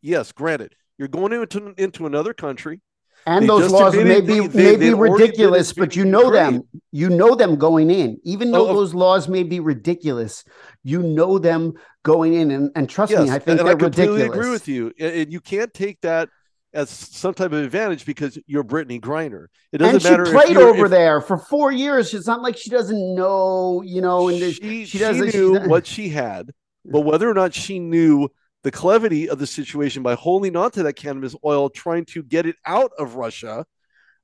yes 0.00 0.32
granted 0.32 0.74
you're 0.98 1.08
going 1.08 1.32
into 1.32 1.74
into 1.76 2.06
another 2.06 2.32
country 2.32 2.80
and 3.26 3.44
they 3.44 3.46
those 3.46 3.70
laws 3.70 3.94
may 3.94 4.20
be 4.20 4.46
they, 4.46 4.72
may 4.72 4.76
be 4.76 4.94
ridiculous, 4.94 5.72
but 5.72 5.94
you 5.94 6.04
know 6.04 6.30
them. 6.30 6.62
You 6.90 7.08
know 7.08 7.34
them 7.34 7.56
going 7.56 7.90
in, 7.90 8.18
even 8.24 8.50
though 8.50 8.66
oh, 8.66 8.70
oh, 8.70 8.74
those 8.74 8.94
laws 8.94 9.28
may 9.28 9.42
be 9.42 9.60
ridiculous. 9.60 10.44
You 10.82 11.02
know 11.02 11.38
them 11.38 11.74
going 12.02 12.34
in, 12.34 12.50
and, 12.50 12.70
and 12.74 12.88
trust 12.88 13.12
yes, 13.12 13.22
me, 13.22 13.30
I 13.30 13.38
think 13.38 13.60
they're 13.60 13.68
I 13.68 13.74
completely 13.74 14.22
ridiculous. 14.22 14.38
agree 14.38 14.50
with 14.50 14.68
you, 14.68 14.92
and 14.98 15.32
you 15.32 15.40
can't 15.40 15.72
take 15.72 16.00
that 16.00 16.28
as 16.74 16.90
some 16.90 17.34
type 17.34 17.52
of 17.52 17.62
advantage 17.64 18.06
because 18.06 18.38
you're 18.46 18.64
Brittney 18.64 19.00
Griner. 19.00 19.46
It 19.72 19.78
doesn't 19.78 19.96
and 19.96 20.02
she 20.02 20.10
matter. 20.10 20.24
played 20.24 20.56
over 20.56 20.86
if, 20.86 20.90
there 20.90 21.20
for 21.20 21.38
four 21.38 21.72
years. 21.72 22.12
It's 22.14 22.26
not 22.26 22.42
like 22.42 22.56
she 22.56 22.70
doesn't 22.70 23.14
know, 23.14 23.82
you 23.84 24.00
know, 24.00 24.28
and 24.28 24.38
she, 24.38 24.84
she, 24.84 24.98
doesn't, 24.98 25.30
she 25.30 25.38
knew 25.38 25.60
what 25.60 25.86
she 25.86 26.08
had, 26.08 26.50
but 26.84 27.00
whether 27.00 27.28
or 27.28 27.34
not 27.34 27.54
she 27.54 27.78
knew 27.78 28.28
the 28.62 28.72
clevity 28.72 29.28
of 29.28 29.38
the 29.38 29.46
situation 29.46 30.02
by 30.02 30.14
holding 30.14 30.56
on 30.56 30.70
to 30.72 30.84
that 30.84 30.94
cannabis 30.94 31.34
oil, 31.44 31.68
trying 31.68 32.04
to 32.06 32.22
get 32.22 32.46
it 32.46 32.56
out 32.64 32.92
of 32.98 33.16
Russia, 33.16 33.66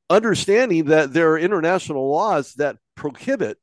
understanding 0.08 0.86
that 0.86 1.12
there 1.12 1.32
are 1.32 1.38
international 1.38 2.08
laws 2.10 2.54
that 2.54 2.76
prohibit 2.94 3.58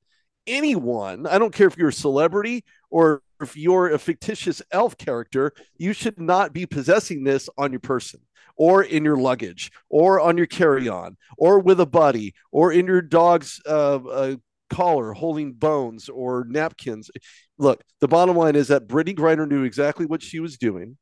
anyone, 0.48 1.26
I 1.28 1.38
don't 1.38 1.54
care 1.54 1.68
if 1.68 1.78
you're 1.78 1.90
a 1.90 1.94
celebrity 1.94 2.64
or 2.90 3.22
if 3.42 3.58
you're 3.58 3.92
a 3.92 4.00
fictitious 4.00 4.62
elf 4.72 4.98
character, 4.98 5.54
you 5.78 5.94
should 5.94 6.20
not 6.20 6.54
be 6.54 6.66
possessing 6.66 7.24
this 7.24 7.50
on 7.58 7.72
your 7.72 7.80
person 7.80 8.22
or 8.56 8.84
in 8.84 9.04
your 9.04 9.18
luggage 9.18 9.72
or 9.90 10.20
on 10.20 10.38
your 10.38 10.46
carry 10.46 10.88
on 10.88 11.18
or 11.38 11.60
with 11.60 11.80
a 11.80 11.86
buddy 11.86 12.34
or 12.52 12.72
in 12.72 12.86
your 12.86 13.02
dog's 13.02 13.62
uh, 13.68 13.96
uh, 13.96 14.36
collar 14.70 15.14
holding 15.14 15.54
bones 15.54 16.10
or 16.10 16.46
napkins. 16.50 17.12
Look, 17.58 17.84
the 18.00 18.08
bottom 18.08 18.36
line 18.36 18.56
is 18.56 18.70
that 18.70 18.88
Brittney 18.88 19.16
Griner 19.16 19.48
knew 19.48 19.64
exactly 19.64 20.06
what 20.06 20.22
she 20.22 20.40
was 20.40 20.58
doing. 20.58 20.98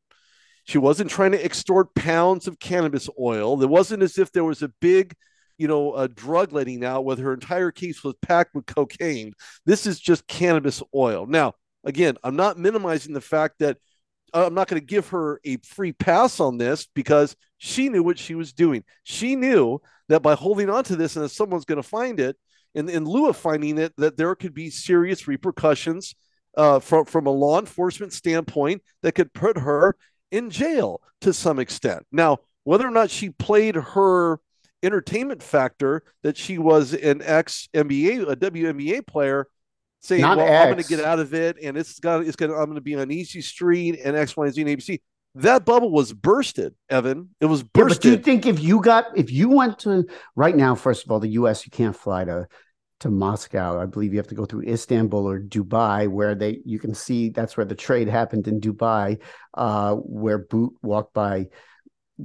She 0.66 0.78
wasn't 0.78 1.10
trying 1.10 1.32
to 1.32 1.44
extort 1.44 1.94
pounds 1.94 2.48
of 2.48 2.60
cannabis 2.60 3.10
oil. 3.20 3.62
It 3.62 3.70
wasn't 3.70 4.04
as 4.04 4.18
if 4.18 4.32
there 4.32 4.46
was 4.46 4.62
a 4.62 4.72
big, 4.80 5.14
you 5.58 5.68
know, 5.68 5.96
a 5.96 6.08
drug 6.08 6.54
letting 6.54 6.86
out 6.86 7.04
where 7.04 7.18
her 7.18 7.34
entire 7.34 7.72
case 7.72 8.04
was 8.04 8.16
packed 8.22 8.56
with 8.56 8.66
cocaine. 8.66 9.34
This 9.66 9.86
is 9.86 10.00
just 10.00 10.28
cannabis 10.28 10.82
oil. 10.96 11.26
Now, 11.26 11.54
again, 11.84 12.18
I'm 12.24 12.36
not 12.36 12.58
minimizing 12.58 13.14
the 13.14 13.22
fact 13.22 13.60
that 13.60 13.78
uh, 14.34 14.48
I'm 14.48 14.54
not 14.54 14.68
going 14.68 14.82
to 14.82 14.86
give 14.86 15.10
her 15.10 15.40
a 15.46 15.58
free 15.58 15.92
pass 15.92 16.40
on 16.40 16.58
this 16.58 16.88
because 16.94 17.36
she 17.58 17.90
knew 17.90 18.04
what 18.04 18.18
she 18.18 18.36
was 18.36 18.54
doing. 18.54 18.84
She 19.04 19.36
knew 19.36 19.80
that 20.10 20.22
by 20.22 20.36
holding 20.36 20.70
on 20.70 20.84
to 20.86 20.96
this 20.96 21.16
and 21.16 21.26
that 21.26 21.30
someone's 21.30 21.66
going 21.66 21.82
to 21.82 21.88
find 21.88 22.20
it, 22.20 22.38
in, 22.76 22.90
in 22.90 23.06
lieu 23.06 23.30
of 23.30 23.38
finding 23.38 23.78
it, 23.78 23.94
that 23.98 24.18
there 24.18 24.34
could 24.36 24.54
be 24.54 24.70
serious 24.70 25.28
repercussions 25.28 26.16
uh, 26.58 26.80
from, 26.80 27.06
from 27.06 27.28
a 27.28 27.32
law 27.32 27.60
enforcement 27.60 28.14
standpoint 28.14 28.82
that 29.02 29.14
could 29.14 29.34
put 29.34 29.58
her 29.58 29.96
in 30.32 30.50
jail 30.50 31.02
to 31.22 31.34
some 31.34 31.60
extent. 31.60 32.06
Now, 32.12 32.40
whether 32.64 32.88
or 32.88 32.92
not 32.92 33.12
she 33.12 33.30
played 33.30 33.76
her 33.76 34.40
entertainment 34.82 35.44
factor 35.44 36.04
that 36.24 36.38
she 36.38 36.58
was 36.58 36.94
an 36.94 37.22
ex 37.24 37.70
NBA, 37.74 38.30
a 38.30 38.36
WNBA 38.36 39.06
player, 39.08 39.48
saying, 40.04 40.22
Not 40.22 40.38
"Well, 40.38 40.48
X. 40.48 40.62
I'm 40.62 40.72
going 40.74 40.84
to 40.84 40.90
get 40.90 41.06
out 41.06 41.20
of 41.20 41.34
it, 41.34 41.58
and 41.62 41.78
it's 41.78 42.00
got 42.00 42.26
it's 42.26 42.36
going 42.36 42.52
to 42.52 42.58
I'm 42.58 42.66
going 42.66 42.76
to 42.76 42.82
be 42.82 42.96
on 42.96 43.12
easy 43.12 43.42
street 43.42 44.00
and 44.04 44.16
X, 44.16 44.38
Y, 44.38 44.46
and 44.46 44.54
Z 44.54 44.62
and 44.62 44.70
ABC." 44.70 45.02
That 45.36 45.66
bubble 45.66 45.90
was 45.90 46.14
bursted, 46.14 46.76
Evan. 46.90 47.30
It 47.42 47.48
was 47.48 47.64
bursted. 47.64 47.90
Yeah, 47.90 47.96
but 47.96 48.02
do 48.04 48.10
you 48.12 48.18
think 48.18 48.46
if 48.46 48.64
you 48.64 48.82
got 48.82 49.06
if 49.18 49.32
you 49.32 49.50
went 49.50 49.80
to 49.80 50.06
right 50.36 50.56
now, 50.56 50.76
first 50.76 51.04
of 51.04 51.12
all, 51.12 51.20
the 51.20 51.30
U.S. 51.30 51.66
you 51.66 51.72
can't 51.72 51.96
fly 51.96 52.26
to 52.26 52.48
to 53.00 53.10
Moscow. 53.10 53.82
I 53.82 53.86
believe 53.86 54.14
you 54.14 54.20
have 54.20 54.28
to 54.28 54.36
go 54.36 54.46
through 54.46 54.64
Istanbul 54.64 55.28
or 55.28 55.40
Dubai, 55.40 56.08
where 56.08 56.36
they 56.36 56.60
you 56.66 56.80
can 56.80 56.94
see 56.94 57.30
that's 57.30 57.58
where 57.58 57.66
the 57.66 57.76
trade 57.76 58.08
happened 58.08 58.48
in 58.48 58.62
Dubai, 58.62 59.20
uh, 59.56 59.96
where 59.96 60.38
Bout 60.38 60.74
walked 60.82 61.14
by 61.14 61.48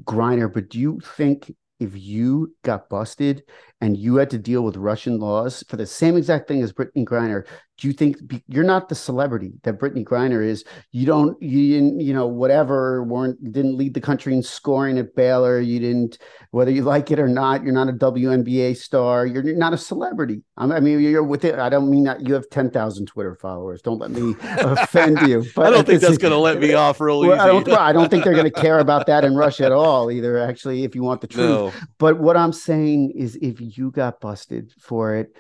Griner. 0.04 0.52
But 0.52 0.68
do 0.68 0.78
you 0.78 1.00
think 1.16 1.52
if 1.80 1.90
you 1.94 2.54
got 2.62 2.88
busted 2.88 3.44
and 3.80 3.97
you 3.97 4.16
had 4.16 4.30
to 4.30 4.38
deal 4.38 4.62
with 4.62 4.76
Russian 4.76 5.18
laws 5.18 5.62
for 5.68 5.76
the 5.76 5.87
same 5.87 6.16
exact 6.16 6.49
thing 6.49 6.62
as 6.62 6.73
Brittney 6.73 7.04
Griner, 7.04 7.44
do 7.78 7.87
you 7.87 7.92
think 7.92 8.16
you're 8.49 8.64
not 8.64 8.88
the 8.88 8.97
celebrity 8.97 9.52
that 9.62 9.78
Brittney 9.78 10.02
Griner 10.02 10.44
is? 10.44 10.64
You 10.90 11.06
don't, 11.06 11.40
you 11.40 11.75
didn't, 11.75 12.00
you 12.00 12.12
know, 12.12 12.26
whatever, 12.26 13.04
weren't, 13.04 13.40
didn't 13.52 13.76
lead 13.76 13.94
the 13.94 14.00
country 14.00 14.35
in 14.35 14.42
scoring 14.42 14.99
at 14.99 15.14
Baylor. 15.14 15.61
You 15.61 15.78
didn't, 15.78 16.18
whether 16.50 16.73
you 16.73 16.82
like 16.82 17.12
it 17.12 17.20
or 17.20 17.28
not, 17.28 17.62
you're 17.62 17.73
not 17.73 17.88
a 17.88 17.92
WNBA 17.92 18.76
star. 18.76 19.26
You're 19.26 19.44
not 19.54 19.75
a 19.75 19.78
celebrity. 19.78 20.42
I 20.56 20.80
mean, 20.80 20.99
you're 21.00 21.23
with 21.23 21.44
it. 21.44 21.61
I 21.61 21.68
don't 21.68 21.88
mean 21.88 22.02
that 22.02 22.26
you 22.26 22.35
have 22.35 22.50
10,000 22.50 23.06
Twitter 23.06 23.37
followers. 23.37 23.80
Don't 23.80 23.99
let 23.99 24.11
me 24.11 24.35
offend 24.42 25.20
you. 25.28 25.44
But 25.54 25.66
I 25.66 25.70
don't 25.70 25.87
think 25.87 26.00
that's 26.00 26.18
going 26.18 26.32
to 26.32 26.38
let 26.38 26.58
me 26.58 26.75
off 26.75 27.00
real 27.00 27.20
well, 27.20 27.40
I 27.40 27.47
don't, 27.47 27.68
I 27.68 27.92
don't 27.92 28.11
think 28.11 28.25
they're 28.25 28.35
going 28.35 28.44
to 28.52 28.61
care 28.61 28.80
about 28.80 29.06
that 29.06 29.25
in 29.25 29.37
Russia 29.37 29.66
at 29.66 29.73
all 29.73 30.11
either, 30.11 30.37
actually, 30.37 30.82
if 30.82 30.97
you 30.97 31.04
want 31.04 31.20
the 31.20 31.28
truth. 31.28 31.49
No. 31.49 31.67
But 31.98 32.18
what 32.18 32.37
I'm 32.37 32.52
saying 32.52 33.12
is 33.16 33.37
if 33.37 33.60
you 33.60 33.90
got 33.90 34.20
busted 34.20 34.72
for 34.78 35.14
it, 35.16 35.37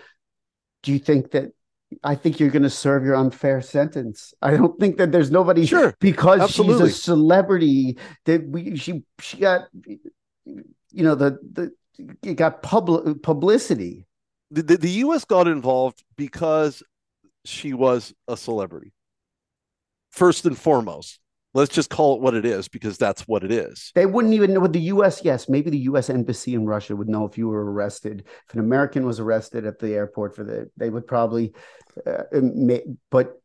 do 0.82 0.92
you 0.92 0.98
think 0.98 1.32
that 1.32 1.52
I 2.04 2.14
think 2.14 2.38
you're 2.38 2.50
going 2.50 2.64
to 2.64 2.70
serve 2.70 3.04
your 3.04 3.16
unfair 3.16 3.62
sentence. 3.62 4.34
I 4.42 4.50
don't 4.50 4.78
think 4.78 4.98
that 4.98 5.10
there's 5.10 5.30
nobody 5.30 5.64
sure 5.64 5.94
because 6.00 6.40
absolutely. 6.40 6.88
she's 6.88 6.98
a 6.98 7.00
celebrity 7.00 7.98
that 8.26 8.46
we 8.46 8.76
she 8.76 9.04
she 9.20 9.38
got 9.38 9.68
you 10.44 10.68
know 10.92 11.14
the 11.14 11.38
the 11.52 11.72
it 12.22 12.34
got 12.34 12.62
public 12.62 13.22
publicity. 13.22 14.06
The, 14.50 14.62
the, 14.62 14.76
the 14.78 14.90
U.S. 14.90 15.24
got 15.24 15.46
involved 15.46 16.04
because 16.16 16.82
she 17.44 17.74
was 17.74 18.14
a 18.28 18.36
celebrity. 18.36 18.92
First 20.10 20.46
and 20.46 20.56
foremost, 20.56 21.20
let's 21.58 21.74
just 21.74 21.90
call 21.90 22.14
it 22.14 22.22
what 22.22 22.34
it 22.34 22.44
is 22.44 22.68
because 22.68 22.96
that's 22.96 23.22
what 23.22 23.44
it 23.44 23.50
is. 23.50 23.92
They 23.94 24.06
wouldn't 24.06 24.34
even 24.34 24.54
know 24.54 24.60
with 24.60 24.72
the 24.72 24.80
U.S. 24.80 25.22
Yes, 25.24 25.48
maybe 25.48 25.70
the 25.70 25.78
U.S. 25.80 26.08
embassy 26.08 26.54
in 26.54 26.64
Russia 26.64 26.96
would 26.96 27.08
know 27.08 27.24
if 27.26 27.36
you 27.36 27.48
were 27.48 27.70
arrested. 27.72 28.24
If 28.46 28.54
an 28.54 28.60
American 28.60 29.04
was 29.04 29.20
arrested 29.20 29.66
at 29.66 29.78
the 29.78 29.94
airport 29.94 30.36
for 30.36 30.44
the, 30.44 30.70
they 30.76 30.90
would 30.90 31.06
probably. 31.06 31.52
Uh, 32.06 32.22
may, 32.32 32.82
but 33.10 33.40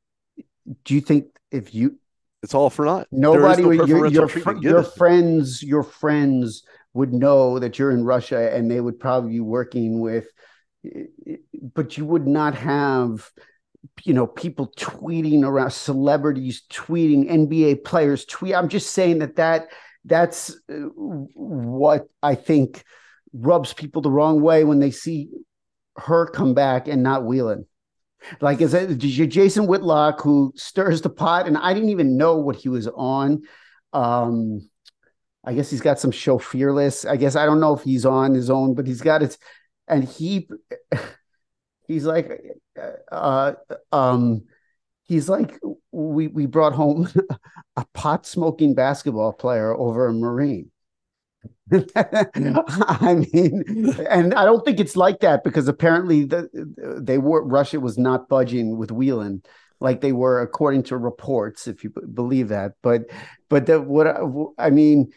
do 0.85 0.93
you 0.93 1.01
think 1.01 1.27
if 1.51 1.73
you? 1.73 1.99
It's 2.43 2.53
all 2.53 2.69
for 2.69 2.85
naught. 2.85 3.07
Nobody, 3.11 3.63
no 3.63 3.71
your 3.71 4.05
your, 4.07 4.27
fr- 4.27 4.57
your 4.59 4.83
friends, 4.83 5.63
your 5.63 5.83
friends 5.83 6.63
would 6.93 7.13
know 7.13 7.59
that 7.59 7.79
you're 7.79 7.91
in 7.91 8.03
Russia, 8.03 8.53
and 8.53 8.69
they 8.69 8.79
would 8.79 8.99
probably 8.99 9.31
be 9.31 9.39
working 9.39 9.99
with. 9.99 10.27
But 11.73 11.97
you 11.97 12.05
would 12.05 12.27
not 12.27 12.55
have 12.55 13.29
you 14.03 14.13
know 14.13 14.27
people 14.27 14.71
tweeting 14.77 15.43
around 15.43 15.71
celebrities 15.71 16.63
tweeting 16.69 17.29
nba 17.29 17.83
players 17.83 18.25
tweet 18.25 18.55
i'm 18.55 18.69
just 18.69 18.91
saying 18.91 19.19
that 19.19 19.35
that 19.35 19.67
that's 20.05 20.55
uh, 20.69 20.75
what 21.33 22.07
i 22.21 22.33
think 22.35 22.83
rubs 23.33 23.73
people 23.73 24.01
the 24.01 24.11
wrong 24.11 24.41
way 24.41 24.63
when 24.63 24.79
they 24.79 24.91
see 24.91 25.29
her 25.97 26.25
come 26.27 26.53
back 26.53 26.87
and 26.87 27.03
not 27.03 27.25
Whelan. 27.25 27.65
Like 28.39 28.61
is 28.61 28.73
it 28.73 28.97
Jason 28.97 29.67
Whitlock 29.67 30.21
who 30.21 30.53
stirs 30.55 31.01
the 31.01 31.09
pot, 31.09 31.45
and 31.45 31.57
I 31.57 31.73
didn't 31.73 31.89
even 31.89 32.17
know 32.17 32.37
what 32.37 32.55
he 32.55 32.69
was 32.69 32.87
on. 32.87 33.41
Um, 33.91 34.69
I 35.43 35.53
guess 35.53 35.69
he's 35.69 35.81
got 35.81 35.99
some 35.99 36.11
show 36.11 36.37
Fearless. 36.37 37.03
I 37.03 37.17
guess 37.17 37.35
I 37.35 37.45
don't 37.45 37.59
know 37.59 37.75
if 37.75 37.83
he's 37.83 38.05
on 38.05 38.33
his 38.33 38.49
own, 38.49 38.75
but 38.75 38.87
he's 38.87 39.01
got 39.01 39.23
it, 39.23 39.37
and 39.89 40.05
he 40.05 40.47
he's 41.93 42.05
like 42.05 42.41
uh, 43.11 43.53
um, 43.91 44.43
he's 45.03 45.29
like 45.29 45.59
we 45.91 46.27
we 46.27 46.45
brought 46.45 46.73
home 46.73 47.09
a 47.75 47.85
pot 47.93 48.25
smoking 48.25 48.73
basketball 48.75 49.33
player 49.33 49.73
over 49.73 50.07
a 50.07 50.13
marine 50.13 50.69
I 51.73 53.25
mean, 53.33 53.95
and 54.09 54.33
I 54.33 54.45
don't 54.45 54.63
think 54.63 54.79
it's 54.79 54.95
like 54.95 55.21
that 55.21 55.43
because 55.43 55.67
apparently 55.67 56.25
the, 56.25 56.49
they 57.01 57.17
were 57.17 57.43
Russia 57.43 57.79
was 57.79 57.97
not 57.97 58.29
budging 58.29 58.77
with 58.77 58.91
Whelan 58.91 59.41
like 59.83 60.01
they 60.01 60.13
were 60.13 60.41
according 60.41 60.83
to 60.83 60.97
reports, 60.97 61.67
if 61.67 61.83
you 61.83 61.91
believe 62.13 62.47
that. 62.47 62.73
But 62.81 63.03
but 63.49 63.65
the, 63.65 63.81
what 63.81 64.07
I, 64.07 64.21
I 64.57 64.69
mean, 64.69 65.11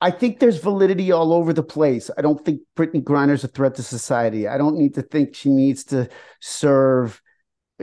I 0.00 0.10
think 0.10 0.38
there's 0.38 0.58
validity 0.58 1.10
all 1.10 1.32
over 1.32 1.52
the 1.52 1.62
place. 1.62 2.10
I 2.18 2.22
don't 2.22 2.44
think 2.44 2.60
Brittney 2.76 3.02
Griner's 3.02 3.44
a 3.44 3.48
threat 3.48 3.74
to 3.76 3.82
society. 3.82 4.46
I 4.46 4.58
don't 4.58 4.76
need 4.76 4.94
to 4.94 5.02
think 5.02 5.34
she 5.34 5.48
needs 5.48 5.84
to 5.84 6.08
serve, 6.40 7.22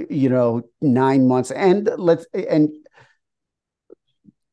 you 0.10 0.30
know, 0.30 0.64
nine 0.82 1.28
months. 1.28 1.50
And 1.50 1.90
let's 1.98 2.26
and 2.34 2.70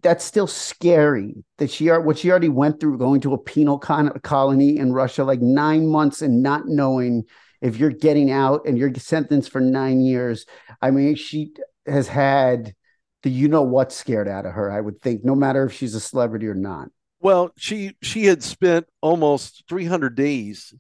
that's 0.03 0.25
still 0.25 0.47
scary 0.47 1.45
that 1.59 1.71
she 1.71 1.89
what 1.91 2.19
she 2.19 2.31
already 2.31 2.49
went 2.49 2.81
through 2.81 2.97
going 2.97 3.21
to 3.21 3.35
a 3.35 3.39
penal 3.39 3.79
con- 3.79 4.19
colony 4.23 4.79
in 4.79 4.93
Russia, 4.93 5.25
like 5.25 5.43
nine 5.43 5.87
months 5.87 6.23
and 6.23 6.43
not 6.43 6.67
knowing 6.67 7.25
if 7.61 7.77
you're 7.77 7.91
getting 7.91 8.31
out 8.31 8.65
and 8.65 8.79
you're 8.79 8.95
sentenced 8.95 9.51
for 9.51 9.61
nine 9.61 10.01
years. 10.01 10.47
I 10.81 10.91
mean, 10.91 11.15
she 11.15 11.53
has 11.87 12.09
had 12.09 12.75
the 13.23 13.31
you 13.31 13.49
know 13.49 13.63
what 13.63 13.93
scared 13.93 14.29
out 14.29 14.47
of 14.47 14.53
her. 14.53 14.71
I 14.71 14.81
would 14.81 15.03
think, 15.03 15.25
no 15.25 15.35
matter 15.35 15.65
if 15.65 15.75
she's 15.75 15.95
a 15.95 16.01
celebrity 16.01 16.47
or 16.47 16.55
not. 16.55 16.89
Well, 17.21 17.53
she 17.57 17.97
she 18.03 18.25
had 18.25 18.43
spent 18.43 18.87
almost 19.01 19.65
300 19.69 20.15
days 20.15 20.75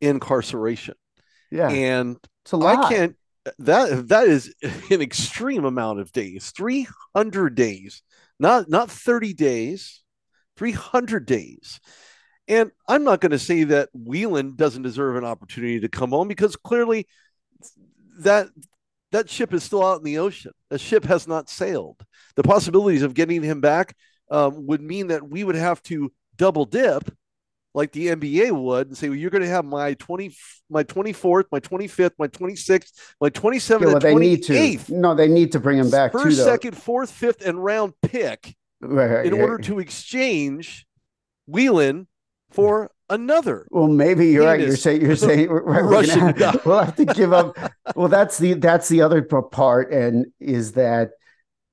incarceration. 0.00 0.94
Yeah, 1.50 1.70
and 1.70 2.18
so 2.44 2.62
I 2.62 2.88
can't. 2.88 3.16
That 3.58 4.08
that 4.08 4.28
is 4.28 4.54
an 4.90 5.00
extreme 5.00 5.64
amount 5.64 6.00
of 6.00 6.12
days. 6.12 6.52
300 6.56 7.54
days, 7.54 8.02
not 8.38 8.68
not 8.68 8.90
30 8.90 9.32
days, 9.32 10.02
300 10.56 11.26
days. 11.26 11.80
And 12.46 12.70
I'm 12.88 13.04
not 13.04 13.20
going 13.20 13.32
to 13.32 13.38
say 13.38 13.64
that 13.64 13.90
Whelan 13.92 14.56
doesn't 14.56 14.82
deserve 14.82 15.16
an 15.16 15.24
opportunity 15.24 15.80
to 15.80 15.88
come 15.88 16.10
home 16.10 16.28
because 16.28 16.56
clearly 16.56 17.06
that 18.20 18.48
that 19.12 19.28
ship 19.28 19.52
is 19.52 19.62
still 19.62 19.84
out 19.84 19.98
in 19.98 20.04
the 20.04 20.18
ocean. 20.18 20.52
The 20.70 20.78
ship 20.78 21.04
has 21.04 21.28
not 21.28 21.48
sailed. 21.48 22.02
The 22.36 22.42
possibilities 22.42 23.02
of 23.02 23.14
getting 23.14 23.42
him 23.42 23.60
back 23.60 23.94
um, 24.30 24.66
would 24.66 24.80
mean 24.80 25.08
that 25.08 25.28
we 25.28 25.44
would 25.44 25.54
have 25.54 25.82
to 25.84 26.12
double 26.36 26.64
dip 26.64 27.10
like 27.74 27.92
the 27.92 28.08
NBA 28.08 28.50
would 28.50 28.88
and 28.88 28.96
say, 28.96 29.08
well, 29.08 29.16
you're 29.16 29.30
going 29.30 29.42
to 29.42 29.48
have 29.48 29.64
my 29.64 29.94
20, 29.94 30.34
my 30.70 30.82
24th, 30.84 31.44
my 31.52 31.60
25th, 31.60 32.12
my 32.18 32.28
26th, 32.28 32.92
my 33.20 33.30
27th, 33.30 33.80
yeah, 33.80 33.86
well, 33.86 33.98
they 34.00 34.14
28th. 34.14 34.50
Need 34.50 34.80
to. 34.80 34.94
No, 34.94 35.14
they 35.14 35.28
need 35.28 35.52
to 35.52 35.60
bring 35.60 35.78
him 35.78 35.90
back. 35.90 36.12
First, 36.12 36.38
too, 36.38 36.44
second, 36.44 36.76
fourth, 36.76 37.10
fifth, 37.10 37.46
and 37.46 37.62
round 37.62 37.92
pick 38.02 38.56
right, 38.80 39.26
in 39.26 39.32
order 39.32 39.58
to 39.58 39.78
exchange 39.78 40.86
Whelan 41.46 42.08
for 42.50 42.90
another. 43.10 43.66
Well, 43.70 43.88
maybe 43.88 44.28
you're 44.28 44.44
right. 44.44 44.60
You're 44.60 44.76
saying 44.76 45.02
you're 45.02 45.16
saying 45.16 45.48
right, 45.50 45.80
Russian 45.82 46.34
have, 46.36 46.64
we'll 46.64 46.82
have 46.82 46.96
to 46.96 47.04
give 47.04 47.32
up. 47.32 47.56
well, 47.94 48.08
that's 48.08 48.38
the 48.38 48.54
that's 48.54 48.88
the 48.88 49.02
other 49.02 49.22
part, 49.22 49.92
and 49.92 50.26
is 50.40 50.72
that 50.72 51.10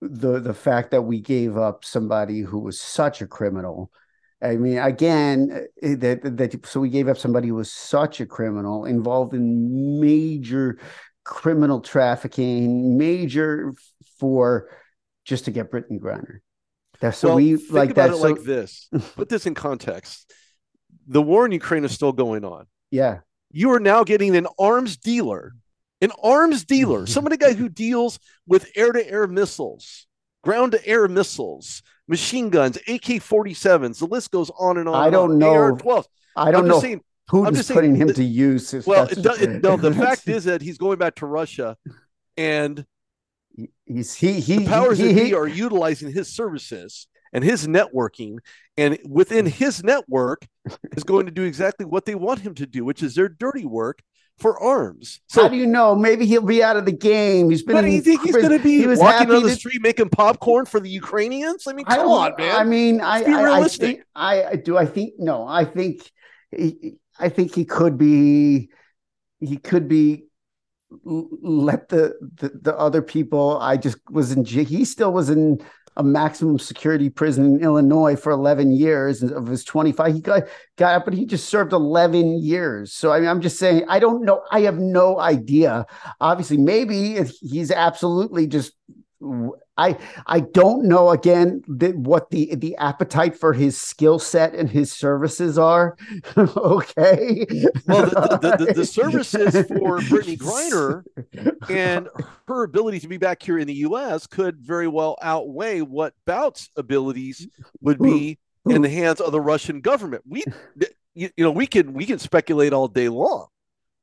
the 0.02 0.40
the 0.40 0.54
fact 0.54 0.92
that 0.92 1.04
we 1.04 1.20
gave 1.20 1.58
up 1.58 1.86
somebody 1.86 2.42
who 2.42 2.60
was 2.60 2.80
such 2.80 3.22
a 3.22 3.28
criminal 3.28 3.92
I 4.42 4.58
mean, 4.58 4.78
again, 4.78 5.68
eh, 5.82 5.96
that, 5.96 6.38
that 6.38 6.66
so 6.66 6.80
we 6.80 6.90
gave 6.90 7.08
up 7.08 7.18
somebody 7.18 7.48
who 7.48 7.56
was 7.56 7.72
such 7.72 8.20
a 8.20 8.26
criminal, 8.26 8.86
involved 8.86 9.34
in 9.34 10.00
major 10.00 10.78
criminal 11.24 11.82
trafficking, 11.82 12.98
major 12.98 13.74
for 14.20 14.70
just 15.24 15.46
to 15.46 15.52
get 15.52 15.72
Brittney 15.72 16.00
Griner. 16.00 16.40
That's 17.00 17.18
so 17.18 17.30
well, 17.30 17.38
we 17.38 17.58
think 17.58 17.72
like 17.72 17.90
about 17.92 18.10
that. 18.10 18.16
It 18.16 18.18
so, 18.18 18.28
like 18.28 18.44
this. 18.44 18.90
Put 19.16 19.30
this 19.30 19.46
in 19.46 19.54
context. 19.54 20.32
The 21.08 21.22
war 21.22 21.46
in 21.46 21.52
Ukraine 21.52 21.84
is 21.84 21.92
still 21.92 22.14
going 22.14 22.46
on. 22.46 22.68
Yeah. 22.92 23.20
You 23.52 23.72
are 23.72 23.80
now 23.80 24.04
getting 24.04 24.36
an 24.36 24.48
arms 24.60 24.98
dealer, 24.98 25.54
an 26.06 26.12
arms 26.24 26.64
dealer, 26.64 27.06
somebody 27.06 27.38
guy 27.38 27.54
who 27.54 27.68
deals 27.68 28.20
with 28.48 28.72
air 28.76 28.92
to 28.92 29.10
air 29.10 29.28
missiles, 29.28 30.08
ground 30.44 30.72
to 30.72 30.88
air 30.88 31.08
missiles, 31.08 31.84
machine 32.08 32.50
guns, 32.50 32.78
AK 32.78 33.22
47s. 33.22 34.00
The 34.00 34.08
list 34.08 34.32
goes 34.32 34.50
on 34.58 34.78
and 34.78 34.88
on. 34.88 34.96
I 34.96 35.10
don't 35.10 35.38
know. 35.38 35.52
AR-12. 35.54 36.06
I 36.38 36.52
don't 36.52 36.68
know. 36.68 36.80
Saying, 36.80 37.02
Putin's 37.30 37.70
putting 37.70 37.96
him 37.96 38.14
to 38.14 38.24
use. 38.24 38.74
Well, 38.86 39.08
it 39.08 39.22
does, 39.22 39.42
it, 39.42 39.64
no, 39.64 39.78
the 39.78 39.94
fact 39.94 40.28
is 40.28 40.44
that 40.44 40.62
he's 40.62 40.78
going 40.78 41.00
back 41.00 41.16
to 41.16 41.26
Russia 41.26 41.76
and 42.38 42.86
he's 43.86 44.14
he 44.14 44.40
he 44.40 44.58
the 44.60 44.66
powers 44.66 44.98
he, 44.98 45.14
that 45.14 45.24
be 45.24 45.34
are 45.34 45.48
utilizing 45.48 46.12
his 46.12 46.28
services 46.28 47.08
and 47.34 47.44
his 47.44 47.68
networking 47.68 48.38
and 48.78 48.98
within 49.08 49.46
his 49.46 49.84
network 49.84 50.46
is 50.96 51.04
going 51.04 51.26
to 51.26 51.32
do 51.32 51.44
exactly 51.44 51.86
what 51.86 52.06
they 52.06 52.16
want 52.16 52.42
him 52.42 52.54
to 52.54 52.66
do 52.66 52.84
which 52.84 53.02
is 53.02 53.16
their 53.16 53.30
dirty 53.30 53.66
work 53.66 54.02
for 54.38 54.62
arms. 54.62 55.22
So 55.28 55.44
how 55.44 55.48
do 55.48 55.56
you 55.56 55.66
know? 55.66 55.96
Maybe 55.96 56.26
he'll 56.26 56.42
be 56.42 56.64
out 56.64 56.78
of 56.78 56.86
the 56.86 56.92
game. 56.92 57.50
He's 57.50 57.64
been. 57.64 57.76
But 57.76 57.82
do 57.82 57.88
you 57.88 58.02
think 58.02 58.22
he's 58.22 58.36
going 58.36 58.50
to 58.50 58.60
be 58.60 58.86
walking 58.86 59.32
on 59.32 59.44
the 59.44 59.50
to... 59.50 59.56
street 59.56 59.82
making 59.82 60.10
popcorn 60.10 60.66
for 60.66 60.80
the 60.80 60.90
Ukrainians? 60.90 61.68
I 61.68 61.74
mean, 61.74 61.86
come 61.86 62.00
I 62.00 62.04
on, 62.04 62.34
man. 62.38 62.56
I 62.56 62.64
mean, 62.64 63.02
I, 63.02 63.24
I, 63.24 63.62
I, 63.62 63.68
think 63.68 64.02
I, 64.16 64.44
I 64.44 64.56
do. 64.56 64.78
I 64.78 64.86
think 64.86 65.14
no. 65.18 65.48
I 65.48 65.64
think 65.66 66.10
he, 66.52 66.96
I 67.20 67.30
think 67.30 67.56
he 67.56 67.66
could 67.66 67.98
be. 67.98 68.70
He 69.40 69.58
could 69.58 69.88
be 69.88 70.26
let 71.04 71.90
the, 71.90 72.16
the, 72.38 72.52
the 72.62 72.78
other 72.78 73.02
people. 73.02 73.60
I 73.60 73.78
just 73.78 73.98
was 74.10 74.32
in. 74.32 74.44
He 74.44 74.86
still 74.86 75.14
was 75.14 75.30
in 75.30 75.60
a 75.98 76.04
maximum 76.04 76.60
security 76.60 77.10
prison 77.10 77.46
in 77.46 77.64
Illinois 77.64 78.16
for 78.16 78.32
11 78.32 78.72
years 78.72 79.24
of 79.24 79.48
his 79.48 79.64
25. 79.64 80.14
He 80.14 80.22
got 80.22 80.44
got 80.78 80.96
up, 80.96 81.06
but 81.06 81.14
he 81.14 81.26
just 81.26 81.50
served 81.50 81.74
11 81.74 82.40
years. 82.40 82.94
So 82.94 83.12
I 83.12 83.20
mean, 83.20 83.30
I'm 83.30 83.42
just 83.42 83.58
saying, 83.58 83.86
I 83.88 84.00
don't 84.00 84.24
know. 84.24 84.44
I 84.52 84.62
have 84.62 84.78
no 84.78 85.20
idea. 85.20 85.86
Obviously, 86.20 86.58
maybe 86.58 87.24
he's 87.42 87.72
absolutely 87.72 88.48
just 88.48 88.74
I 89.78 89.98
I 90.26 90.40
don't 90.40 90.86
know 90.86 91.10
again 91.10 91.64
the, 91.68 91.92
what 91.92 92.30
the 92.30 92.56
the 92.56 92.76
appetite 92.78 93.36
for 93.36 93.54
his 93.54 93.78
skill 93.78 94.20
set 94.20 94.54
and 94.54 94.70
his 94.70 94.92
services 94.92 95.58
are. 95.58 95.98
okay. 96.38 97.46
Well, 97.88 98.06
the, 98.06 98.40
the, 98.42 98.66
the, 98.66 98.74
the, 98.74 98.86
services 98.86 99.54
for 99.68 100.00
Brittney 100.00 100.38
Griner 100.38 101.04
and 101.70 102.08
her 102.48 102.64
ability 102.64 103.00
to 103.02 103.08
be 103.08 103.18
back 103.18 103.42
here 103.42 103.58
in 103.58 103.68
the 103.68 103.74
U.S. 103.74 104.28
could 104.28 104.60
very 104.60 104.88
well 104.88 105.18
outweigh 105.22 105.82
what 105.82 106.14
Bout's 106.26 106.70
abilities 106.78 107.48
would 107.82 108.00
be 108.00 108.40
in 108.70 108.82
the 108.82 108.90
hands 108.90 109.20
of 109.20 109.32
the 109.32 109.42
Russian 109.42 109.82
government. 109.82 110.24
We, 110.28 110.44
you, 111.14 111.30
you 111.36 111.44
know, 111.44 111.52
we 111.52 111.68
can 111.68 111.94
we 111.94 112.06
can 112.06 112.20
speculate 112.20 112.74
all 112.74 112.88
day 112.88 113.10
long, 113.10 113.48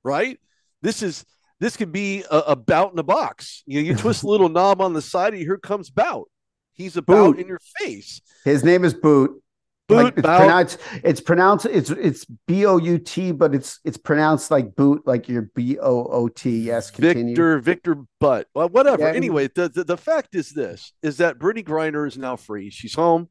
right? 0.02 0.38
This 0.82 1.02
is 1.02 1.24
this 1.62 1.77
could 1.77 1.92
be 1.92 2.25
a, 2.29 2.38
a 2.38 2.57
bout 2.57 2.92
in 2.92 2.98
a 2.98 3.05
box. 3.05 3.62
You 3.66 3.81
know, 3.81 3.87
you 3.87 3.94
twist 3.94 4.25
a 4.25 4.27
little 4.27 4.48
knob 4.59 4.81
on 4.81 4.94
the 4.94 5.01
side, 5.01 5.33
and 5.33 5.40
here 5.40 5.57
comes 5.57 5.90
bout. 5.90 6.29
He's 6.72 6.96
about 6.96 7.38
in 7.38 7.46
your 7.46 7.61
face. 7.79 8.20
His 8.44 8.64
name 8.64 8.85
is 8.85 8.92
Boot. 8.92 9.40
Boot 9.87 10.05
like 10.05 10.18
it's 10.18 10.27
pronounced. 10.27 10.79
It's 11.05 11.20
pronounced. 11.20 11.66
It's 11.66 11.90
it's 11.90 12.27
B 12.48 12.66
O 12.66 12.79
U 12.79 12.98
T, 12.98 13.31
but 13.31 13.55
it's 13.55 13.79
it's 13.85 13.96
pronounced 13.96 14.51
like 14.51 14.75
boot, 14.75 15.07
like 15.07 15.29
your 15.29 15.42
B 15.55 15.79
O 15.79 16.05
O 16.07 16.29
T. 16.29 16.59
Yes, 16.59 16.90
continue. 16.90 17.27
Victor 17.27 17.59
Victor 17.61 17.96
Butt. 18.18 18.48
Well, 18.55 18.68
whatever. 18.68 19.03
Yeah. 19.03 19.12
Anyway, 19.12 19.48
the, 19.55 19.68
the, 19.68 19.85
the 19.85 19.96
fact 19.96 20.35
is 20.35 20.51
this: 20.51 20.92
is 21.01 21.18
that 21.18 21.38
Brittney 21.38 21.64
Griner 21.64 22.09
is 22.09 22.18
now 22.18 22.35
free. 22.35 22.70
She's 22.70 22.94
home. 22.94 23.29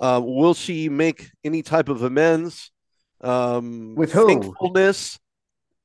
Uh, 0.00 0.20
will 0.24 0.54
she 0.54 0.88
make 0.88 1.30
any 1.44 1.62
type 1.62 1.88
of 1.88 2.02
amends? 2.02 2.72
Um, 3.20 3.94
With 3.94 4.12
who? 4.12 4.26
Thankfulness 4.26 5.20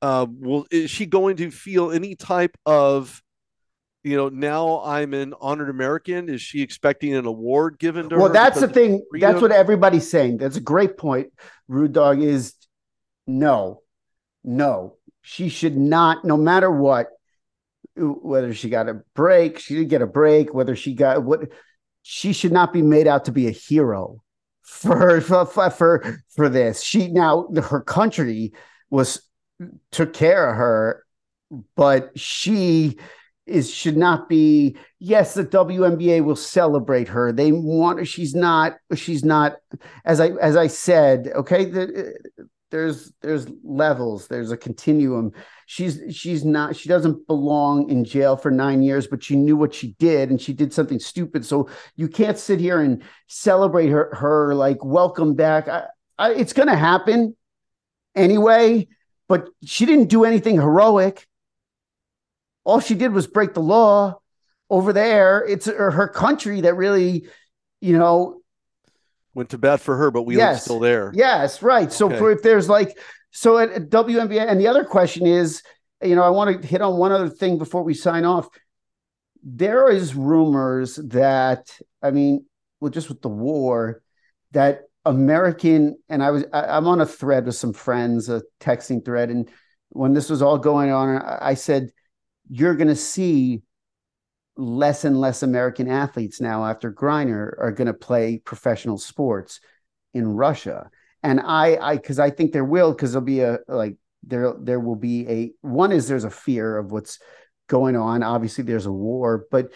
uh, 0.02 0.26
will 0.28 0.66
is 0.70 0.90
she 0.90 1.06
going 1.06 1.36
to 1.36 1.50
feel 1.50 1.90
any 1.90 2.14
type 2.14 2.56
of 2.66 3.22
you 4.04 4.16
know 4.16 4.28
now 4.28 4.80
i'm 4.84 5.12
an 5.12 5.34
honored 5.40 5.68
american 5.68 6.28
is 6.28 6.40
she 6.40 6.62
expecting 6.62 7.14
an 7.14 7.26
award 7.26 7.78
given 7.78 8.08
to 8.08 8.16
well, 8.16 8.26
her 8.28 8.32
well 8.32 8.32
that's 8.32 8.60
the 8.60 8.68
thing 8.68 9.02
that's 9.12 9.40
what 9.40 9.50
everybody's 9.50 10.08
saying 10.08 10.36
that's 10.36 10.56
a 10.56 10.60
great 10.60 10.96
point 10.96 11.32
rude 11.66 11.92
dog 11.92 12.22
is 12.22 12.54
no 13.26 13.80
no 14.44 14.94
she 15.22 15.48
should 15.48 15.76
not 15.76 16.24
no 16.24 16.36
matter 16.36 16.70
what 16.70 17.08
whether 17.96 18.54
she 18.54 18.70
got 18.70 18.88
a 18.88 19.00
break 19.14 19.58
she 19.58 19.74
didn't 19.74 19.88
get 19.88 20.00
a 20.00 20.06
break 20.06 20.54
whether 20.54 20.76
she 20.76 20.94
got 20.94 21.24
what 21.24 21.50
she 22.02 22.32
should 22.32 22.52
not 22.52 22.72
be 22.72 22.80
made 22.80 23.06
out 23.06 23.24
to 23.24 23.32
be 23.32 23.48
a 23.48 23.50
hero 23.50 24.22
for 24.62 25.20
for 25.46 25.70
for, 25.70 26.22
for 26.34 26.48
this. 26.48 26.82
She 26.82 27.08
now 27.08 27.48
her 27.62 27.80
country 27.80 28.52
was 28.90 29.20
took 29.90 30.12
care 30.12 30.50
of 30.50 30.56
her, 30.56 31.04
but 31.76 32.18
she 32.18 32.98
is 33.46 33.72
should 33.72 33.96
not 33.96 34.28
be. 34.28 34.76
Yes, 34.98 35.34
the 35.34 35.44
WNBA 35.44 36.22
will 36.22 36.36
celebrate 36.36 37.08
her. 37.08 37.32
They 37.32 37.52
want. 37.52 38.06
She's 38.06 38.34
not. 38.34 38.76
She's 38.94 39.24
not. 39.24 39.56
As 40.04 40.20
I 40.20 40.28
as 40.40 40.56
I 40.56 40.66
said. 40.66 41.30
Okay. 41.34 41.64
The, 41.64 42.14
there's 42.70 43.12
there's 43.22 43.46
levels. 43.64 44.28
There's 44.28 44.52
a 44.52 44.56
continuum. 44.56 45.32
She's 45.66 46.00
she's 46.10 46.44
not. 46.44 46.76
She 46.76 46.88
doesn't 46.88 47.26
belong 47.26 47.88
in 47.88 48.04
jail 48.04 48.36
for 48.36 48.50
nine 48.50 48.82
years, 48.82 49.06
but 49.06 49.22
she 49.22 49.36
knew 49.36 49.56
what 49.56 49.72
she 49.72 49.94
did, 49.98 50.28
and 50.28 50.40
she 50.40 50.52
did 50.52 50.72
something 50.72 50.98
stupid. 50.98 51.46
So 51.46 51.70
you 51.96 52.08
can't 52.08 52.38
sit 52.38 52.60
here 52.60 52.80
and 52.80 53.02
celebrate 53.26 53.88
her. 53.88 54.14
Her 54.14 54.54
like 54.54 54.84
welcome 54.84 55.34
back. 55.34 55.68
I, 55.68 55.84
I, 56.18 56.34
it's 56.34 56.52
going 56.52 56.68
to 56.68 56.76
happen 56.76 57.34
anyway 58.14 58.86
but 59.28 59.48
she 59.64 59.86
didn't 59.86 60.08
do 60.08 60.24
anything 60.24 60.56
heroic. 60.56 61.26
All 62.64 62.80
she 62.80 62.94
did 62.94 63.12
was 63.12 63.26
break 63.26 63.54
the 63.54 63.60
law 63.60 64.18
over 64.70 64.92
there. 64.92 65.44
It's 65.46 65.66
her 65.66 66.08
country 66.08 66.62
that 66.62 66.74
really, 66.74 67.26
you 67.80 67.96
know, 67.96 68.40
went 69.34 69.50
to 69.50 69.58
bat 69.58 69.80
for 69.80 69.96
her, 69.96 70.10
but 70.10 70.22
we 70.22 70.36
yes, 70.36 70.64
still 70.64 70.80
there. 70.80 71.12
Yes, 71.14 71.62
right. 71.62 71.92
So 71.92 72.06
okay. 72.06 72.18
for, 72.18 72.32
if 72.32 72.42
there's 72.42 72.68
like, 72.68 72.98
so 73.30 73.58
at, 73.58 73.70
at 73.70 73.88
WNBA, 73.88 74.48
and 74.48 74.60
the 74.60 74.66
other 74.66 74.84
question 74.84 75.26
is, 75.26 75.62
you 76.02 76.16
know, 76.16 76.22
I 76.22 76.30
want 76.30 76.60
to 76.60 76.66
hit 76.66 76.82
on 76.82 76.96
one 76.96 77.12
other 77.12 77.28
thing 77.28 77.58
before 77.58 77.82
we 77.82 77.94
sign 77.94 78.24
off. 78.24 78.48
There 79.42 79.88
is 79.88 80.14
rumors 80.14 80.96
that, 80.96 81.70
I 82.02 82.10
mean, 82.10 82.46
well, 82.80 82.90
just 82.90 83.08
with 83.08 83.22
the 83.22 83.28
war, 83.28 84.02
that 84.52 84.87
American, 85.08 85.96
and 86.10 86.22
I 86.22 86.30
was 86.30 86.44
I, 86.52 86.76
am 86.76 86.86
on 86.86 87.00
a 87.00 87.06
thread 87.06 87.46
with 87.46 87.54
some 87.54 87.72
friends, 87.72 88.28
a 88.28 88.42
texting 88.60 89.02
thread, 89.02 89.30
and 89.30 89.48
when 89.88 90.12
this 90.12 90.28
was 90.28 90.42
all 90.42 90.58
going 90.58 90.90
on, 90.90 91.22
I 91.22 91.54
said, 91.54 91.90
"You're 92.50 92.74
going 92.76 92.88
to 92.88 92.96
see 92.96 93.62
less 94.56 95.04
and 95.04 95.18
less 95.18 95.42
American 95.42 95.88
athletes 95.88 96.42
now 96.42 96.66
after 96.66 96.92
Griner 96.92 97.54
are 97.58 97.72
going 97.72 97.86
to 97.86 97.94
play 97.94 98.38
professional 98.44 98.98
sports 98.98 99.60
in 100.12 100.28
Russia." 100.28 100.90
And 101.22 101.40
I, 101.40 101.76
I, 101.76 101.96
because 101.96 102.18
I 102.18 102.28
think 102.28 102.52
there 102.52 102.64
will, 102.64 102.92
because 102.92 103.12
there'll 103.12 103.24
be 103.24 103.40
a 103.40 103.60
like 103.66 103.96
there 104.22 104.52
there 104.60 104.80
will 104.80 104.96
be 104.96 105.26
a 105.26 105.52
one 105.62 105.90
is 105.90 106.06
there's 106.06 106.24
a 106.24 106.30
fear 106.30 106.76
of 106.76 106.92
what's 106.92 107.18
going 107.66 107.96
on. 107.96 108.22
Obviously, 108.22 108.62
there's 108.62 108.86
a 108.86 108.92
war, 108.92 109.46
but 109.50 109.72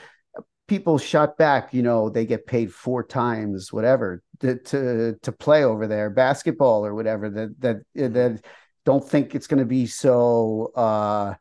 people 0.69 0.99
shot 0.99 1.37
back. 1.37 1.75
You 1.75 1.83
know, 1.83 2.09
they 2.09 2.27
get 2.27 2.47
paid 2.47 2.73
four 2.73 3.03
times, 3.05 3.73
whatever 3.73 4.23
to, 4.41 4.59
to 4.59 5.19
to 5.23 5.33
play 5.33 5.65
over 5.65 5.87
there, 5.87 6.11
basketball 6.11 6.85
or 6.85 6.95
whatever. 6.95 7.31
That 7.31 7.61
that 7.61 7.77
that 7.95 8.45
don't 8.85 9.09
think 9.09 9.35
it's 9.35 9.47
going 9.47 9.61
to 9.61 9.67
be 9.67 9.87
so. 9.87 10.73
uh 10.75 11.35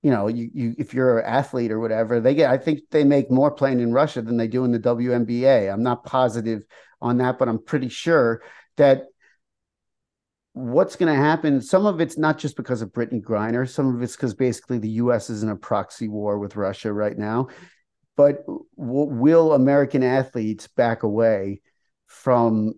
you 0.00 0.12
know, 0.12 0.28
you, 0.28 0.48
you 0.54 0.74
if 0.78 0.94
you're 0.94 1.18
an 1.18 1.24
athlete 1.24 1.72
or 1.72 1.80
whatever, 1.80 2.20
they 2.20 2.34
get. 2.34 2.50
I 2.50 2.56
think 2.56 2.80
they 2.90 3.02
make 3.02 3.32
more 3.32 3.50
playing 3.50 3.80
in 3.80 3.92
Russia 3.92 4.22
than 4.22 4.36
they 4.36 4.46
do 4.46 4.64
in 4.64 4.70
the 4.70 4.78
WNBA. 4.78 5.72
I'm 5.72 5.82
not 5.82 6.04
positive 6.04 6.62
on 7.00 7.18
that, 7.18 7.36
but 7.36 7.48
I'm 7.48 7.62
pretty 7.62 7.88
sure 7.88 8.40
that 8.76 9.06
what's 10.52 10.96
going 10.96 11.12
to 11.12 11.20
happen. 11.20 11.60
Some 11.60 11.86
of 11.86 12.00
it's 12.00 12.16
not 12.16 12.38
just 12.38 12.56
because 12.56 12.80
of 12.80 12.92
Brittney 12.92 13.20
Griner. 13.22 13.68
Some 13.68 13.94
of 13.94 14.02
it's 14.02 14.16
because 14.16 14.34
basically 14.34 14.78
the 14.78 14.90
U.S. 14.90 15.30
is 15.30 15.42
in 15.42 15.48
a 15.48 15.56
proxy 15.56 16.08
war 16.08 16.38
with 16.38 16.56
Russia 16.56 16.92
right 16.92 17.16
now. 17.18 17.48
But 18.18 18.44
w- 18.46 18.64
will 18.76 19.52
American 19.52 20.02
athletes 20.02 20.66
back 20.66 21.04
away 21.04 21.60
from 22.08 22.74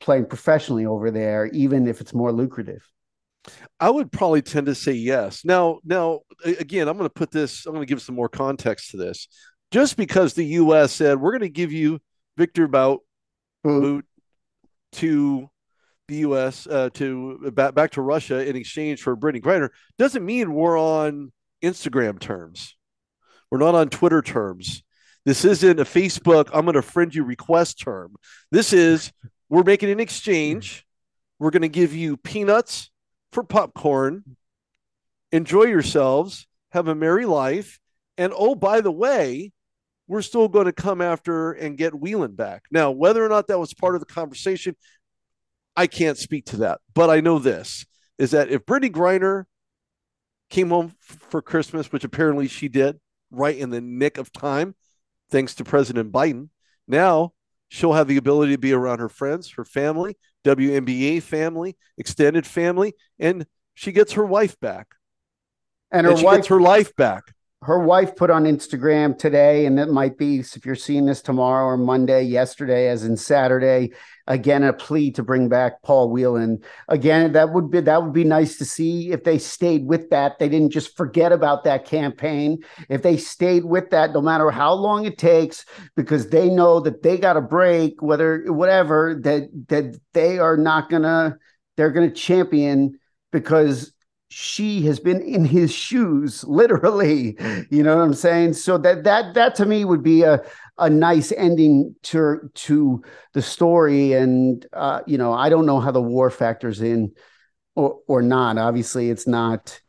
playing 0.00 0.26
professionally 0.26 0.84
over 0.84 1.10
there, 1.10 1.46
even 1.46 1.88
if 1.88 2.02
it's 2.02 2.12
more 2.12 2.30
lucrative? 2.30 2.86
I 3.80 3.88
would 3.88 4.12
probably 4.12 4.42
tend 4.42 4.66
to 4.66 4.74
say 4.74 4.92
yes. 4.92 5.46
Now, 5.46 5.80
now 5.82 6.20
again, 6.44 6.88
I'm 6.88 6.98
going 6.98 7.08
to 7.08 7.14
put 7.14 7.30
this. 7.30 7.64
I'm 7.64 7.72
going 7.72 7.86
to 7.86 7.90
give 7.90 8.02
some 8.02 8.14
more 8.14 8.28
context 8.28 8.90
to 8.90 8.98
this. 8.98 9.28
Just 9.70 9.96
because 9.96 10.34
the 10.34 10.44
U.S. 10.44 10.92
said 10.92 11.18
we're 11.18 11.32
going 11.32 11.40
to 11.40 11.48
give 11.48 11.72
you 11.72 11.98
Viktor 12.36 12.68
Bout 12.68 13.00
boot 13.64 14.04
to 14.92 15.48
the 16.08 16.16
U.S. 16.16 16.66
Uh, 16.66 16.90
to 16.90 17.50
back 17.52 17.74
back 17.74 17.92
to 17.92 18.02
Russia 18.02 18.46
in 18.46 18.56
exchange 18.56 19.00
for 19.00 19.16
Brittney 19.16 19.40
Griner 19.40 19.70
doesn't 19.96 20.24
mean 20.24 20.52
we're 20.52 20.78
on 20.78 21.32
Instagram 21.64 22.20
terms. 22.20 22.76
We're 23.52 23.58
not 23.58 23.74
on 23.74 23.90
Twitter 23.90 24.22
terms. 24.22 24.82
This 25.26 25.44
isn't 25.44 25.78
a 25.78 25.84
Facebook, 25.84 26.48
I'm 26.54 26.64
going 26.64 26.72
to 26.72 26.80
friend 26.80 27.14
you 27.14 27.22
request 27.22 27.78
term. 27.78 28.16
This 28.50 28.72
is, 28.72 29.12
we're 29.50 29.62
making 29.62 29.90
an 29.90 30.00
exchange. 30.00 30.86
We're 31.38 31.50
going 31.50 31.60
to 31.60 31.68
give 31.68 31.94
you 31.94 32.16
peanuts 32.16 32.90
for 33.30 33.44
popcorn. 33.44 34.24
Enjoy 35.32 35.64
yourselves. 35.64 36.46
Have 36.70 36.88
a 36.88 36.94
merry 36.94 37.26
life. 37.26 37.78
And 38.16 38.32
oh, 38.34 38.54
by 38.54 38.80
the 38.80 38.90
way, 38.90 39.52
we're 40.08 40.22
still 40.22 40.48
going 40.48 40.64
to 40.64 40.72
come 40.72 41.02
after 41.02 41.52
and 41.52 41.76
get 41.76 41.92
Whelan 41.94 42.34
back. 42.34 42.62
Now, 42.70 42.90
whether 42.90 43.22
or 43.22 43.28
not 43.28 43.48
that 43.48 43.58
was 43.58 43.74
part 43.74 43.94
of 43.94 44.00
the 44.00 44.06
conversation, 44.06 44.76
I 45.76 45.88
can't 45.88 46.16
speak 46.16 46.46
to 46.46 46.56
that. 46.58 46.80
But 46.94 47.10
I 47.10 47.20
know 47.20 47.38
this 47.38 47.84
is 48.16 48.30
that 48.30 48.48
if 48.48 48.64
Brittney 48.64 48.90
Griner 48.90 49.44
came 50.48 50.70
home 50.70 50.94
for 51.02 51.42
Christmas, 51.42 51.92
which 51.92 52.04
apparently 52.04 52.48
she 52.48 52.68
did 52.68 52.98
right 53.32 53.56
in 53.56 53.70
the 53.70 53.80
nick 53.80 54.18
of 54.18 54.32
time, 54.32 54.74
thanks 55.30 55.54
to 55.56 55.64
President 55.64 56.12
Biden. 56.12 56.50
Now 56.86 57.32
she'll 57.68 57.94
have 57.94 58.08
the 58.08 58.16
ability 58.18 58.52
to 58.52 58.58
be 58.58 58.72
around 58.72 59.00
her 59.00 59.08
friends, 59.08 59.52
her 59.52 59.64
family, 59.64 60.16
WNBA 60.44 61.22
family, 61.22 61.76
extended 61.98 62.46
family, 62.46 62.94
and 63.18 63.46
she 63.74 63.90
gets 63.90 64.12
her 64.12 64.24
wife 64.24 64.58
back. 64.60 64.88
And 65.90 66.06
her 66.06 66.12
and 66.12 66.20
she 66.20 66.26
wife, 66.26 66.36
gets 66.36 66.48
her 66.48 66.60
life 66.60 66.94
back 66.94 67.32
her 67.62 67.78
wife 67.78 68.16
put 68.16 68.30
on 68.30 68.44
Instagram 68.44 69.16
today, 69.16 69.66
and 69.66 69.78
it 69.78 69.88
might 69.88 70.18
be 70.18 70.40
if 70.40 70.66
you're 70.66 70.74
seeing 70.74 71.06
this 71.06 71.22
tomorrow 71.22 71.66
or 71.66 71.76
Monday, 71.76 72.22
yesterday, 72.22 72.88
as 72.88 73.04
in 73.04 73.16
Saturday, 73.16 73.92
again 74.26 74.62
a 74.62 74.72
plea 74.72 75.10
to 75.12 75.22
bring 75.22 75.48
back 75.48 75.82
Paul 75.82 76.10
Whelan. 76.10 76.60
Again, 76.88 77.32
that 77.32 77.52
would 77.52 77.70
be 77.70 77.80
that 77.80 78.02
would 78.02 78.12
be 78.12 78.24
nice 78.24 78.56
to 78.58 78.64
see 78.64 79.10
if 79.10 79.24
they 79.24 79.38
stayed 79.38 79.86
with 79.86 80.10
that. 80.10 80.38
They 80.38 80.48
didn't 80.48 80.70
just 80.70 80.96
forget 80.96 81.32
about 81.32 81.64
that 81.64 81.84
campaign. 81.84 82.62
If 82.88 83.02
they 83.02 83.16
stayed 83.16 83.64
with 83.64 83.90
that, 83.90 84.12
no 84.12 84.20
matter 84.20 84.50
how 84.50 84.72
long 84.74 85.04
it 85.04 85.18
takes, 85.18 85.64
because 85.96 86.30
they 86.30 86.48
know 86.48 86.80
that 86.80 87.02
they 87.02 87.18
got 87.18 87.36
a 87.36 87.42
break, 87.42 88.02
whether 88.02 88.44
whatever 88.52 89.18
that 89.22 89.48
that 89.68 89.98
they 90.12 90.38
are 90.38 90.56
not 90.56 90.90
gonna 90.90 91.36
they're 91.76 91.90
gonna 91.90 92.10
champion 92.10 92.98
because 93.32 93.92
she 94.32 94.80
has 94.82 94.98
been 94.98 95.20
in 95.20 95.44
his 95.44 95.72
shoes 95.72 96.42
literally 96.48 97.36
you 97.70 97.82
know 97.82 97.96
what 97.96 98.02
i'm 98.02 98.14
saying 98.14 98.54
so 98.54 98.78
that 98.78 99.04
that 99.04 99.34
that 99.34 99.54
to 99.54 99.66
me 99.66 99.84
would 99.84 100.02
be 100.02 100.22
a 100.22 100.42
a 100.78 100.88
nice 100.88 101.32
ending 101.32 101.94
to 102.02 102.50
to 102.54 103.02
the 103.32 103.42
story. 103.42 104.12
And 104.14 104.64
uh 104.72 105.00
you 105.06 105.18
know 105.18 105.32
i 105.32 105.48
don't 105.48 105.66
know 105.66 105.80
how 105.80 105.90
the 105.90 106.02
war 106.02 106.30
factors 106.30 106.80
in 106.80 107.12
or 107.74 107.98
or 108.06 108.22
not. 108.22 108.58
Obviously 108.58 109.10
it's 109.10 109.26
not 109.26 109.80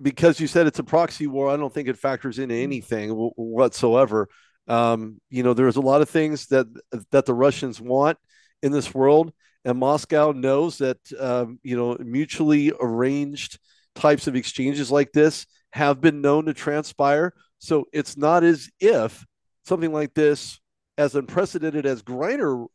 because 0.00 0.40
you 0.40 0.46
said 0.46 0.66
it's 0.66 0.80
a 0.80 0.84
proxy 0.84 1.26
war 1.28 1.48
i 1.48 1.56
don't 1.56 1.72
think 1.72 1.88
it 1.88 1.96
factors 1.96 2.38
into 2.38 2.54
anything 2.54 3.10
whatsoever. 3.10 4.28
Um 4.66 5.20
you 5.30 5.42
know 5.42 5.54
there's 5.54 5.76
a 5.76 5.80
lot 5.80 6.02
of 6.02 6.10
things 6.10 6.46
that 6.46 6.66
that 7.10 7.26
the 7.26 7.34
russians 7.34 7.80
want 7.80 8.18
in 8.62 8.72
this 8.72 8.94
world 8.94 9.32
and 9.64 9.78
moscow 9.78 10.32
knows 10.32 10.78
that 10.78 10.98
um, 11.18 11.58
you 11.62 11.76
know 11.76 11.96
mutually 12.00 12.72
arranged 12.80 13.58
types 13.94 14.26
of 14.26 14.36
exchanges 14.36 14.90
like 14.90 15.12
this 15.12 15.46
have 15.72 16.00
been 16.00 16.20
known 16.20 16.46
to 16.46 16.54
transpire. 16.54 17.32
So 17.58 17.86
it's 17.92 18.16
not 18.16 18.44
as 18.44 18.70
if 18.78 19.24
something 19.64 19.92
like 19.92 20.14
this, 20.14 20.60
as 20.96 21.14
unprecedented 21.14 21.86
as 21.86 22.02
Griner 22.02 22.66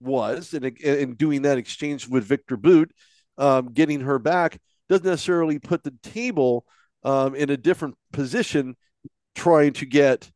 was 0.00 0.54
in, 0.54 0.64
in 0.64 1.14
doing 1.14 1.42
that 1.42 1.58
exchange 1.58 2.08
with 2.08 2.24
Viktor 2.24 2.56
Bout, 2.56 2.90
um, 3.38 3.72
getting 3.72 4.00
her 4.00 4.18
back, 4.18 4.60
doesn't 4.88 5.06
necessarily 5.06 5.58
put 5.58 5.82
the 5.82 5.94
table 6.02 6.64
um, 7.02 7.34
in 7.34 7.50
a 7.50 7.56
different 7.56 7.96
position 8.12 8.76
trying 9.34 9.72
to 9.74 9.86
get 9.86 10.30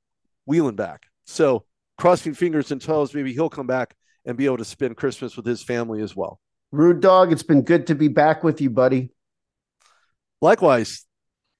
Whelan 0.46 0.74
back. 0.74 1.06
So 1.26 1.64
crossing 1.98 2.34
fingers 2.34 2.72
and 2.72 2.80
toes, 2.80 3.14
maybe 3.14 3.32
he'll 3.32 3.50
come 3.50 3.66
back 3.66 3.94
and 4.24 4.36
be 4.36 4.46
able 4.46 4.58
to 4.58 4.64
spend 4.64 4.96
Christmas 4.96 5.36
with 5.36 5.46
his 5.46 5.62
family 5.62 6.02
as 6.02 6.16
well. 6.16 6.40
Rude 6.72 7.00
dog, 7.00 7.32
it's 7.32 7.42
been 7.42 7.62
good 7.62 7.86
to 7.86 7.94
be 7.94 8.08
back 8.08 8.42
with 8.42 8.60
you, 8.60 8.70
buddy. 8.70 9.10
Likewise. 10.40 11.04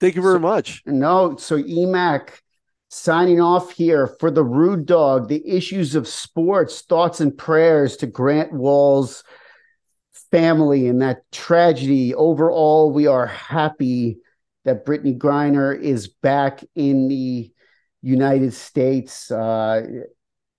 Thank 0.01 0.15
you 0.15 0.23
very 0.23 0.37
so, 0.37 0.41
much. 0.41 0.83
No, 0.87 1.37
so 1.37 1.59
E-Mak 1.59 2.41
signing 2.89 3.41
off 3.41 3.71
here 3.73 4.07
for 4.07 4.31
the 4.31 4.45
Rude 4.45 4.87
Dog, 4.87 5.29
the 5.29 5.47
issues 5.47 5.95
of 5.95 6.09
sports, 6.09 6.83
thoughts 6.83 7.21
and 7.21 7.37
prayers 7.37 7.97
to 7.99 8.07
Grant 8.07 8.53
Wahl's 8.53 9.25
family 10.31 10.89
and 10.89 11.03
that 11.03 11.31
tragedy. 11.31 12.15
Overall, 12.15 12.91
we 12.91 13.07
are 13.07 13.27
happy 13.27 14.19
that 14.65 14.85
Brittney 14.85 15.17
Griner 15.17 15.79
is 15.79 16.09
back 16.09 16.65
in 16.75 17.09
the 17.09 17.53
United 18.03 18.53
States. 18.55 19.31
Uh, 19.31 19.83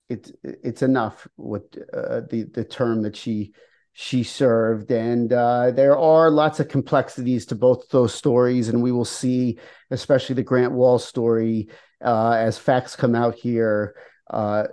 it's 0.08 0.32
it's 0.42 0.82
enough 0.82 1.26
with 1.36 1.62
uh, 1.92 2.22
the 2.28 2.44
the 2.52 2.64
term 2.64 3.02
that 3.02 3.16
she 3.16 3.52
she 3.92 4.22
served. 4.22 4.90
And 4.90 5.32
uh, 5.32 5.72
there 5.72 5.96
are 5.96 6.30
lots 6.30 6.60
of 6.60 6.68
complexities 6.68 7.46
to 7.46 7.54
both 7.54 7.88
those 7.90 8.14
stories. 8.14 8.68
And 8.68 8.82
we 8.82 8.92
will 8.92 9.04
see, 9.04 9.58
especially 9.90 10.36
the 10.36 10.42
Grant 10.42 10.72
Wahl 10.72 10.98
story, 10.98 11.68
uh, 12.04 12.32
as 12.32 12.58
facts 12.58 12.96
come 12.96 13.14
out 13.14 13.34
here, 13.34 13.94
uh, 14.30 14.64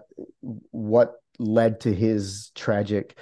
what 0.72 1.16
led 1.40 1.80
to 1.82 1.94
his 1.94 2.52
tragic 2.56 3.18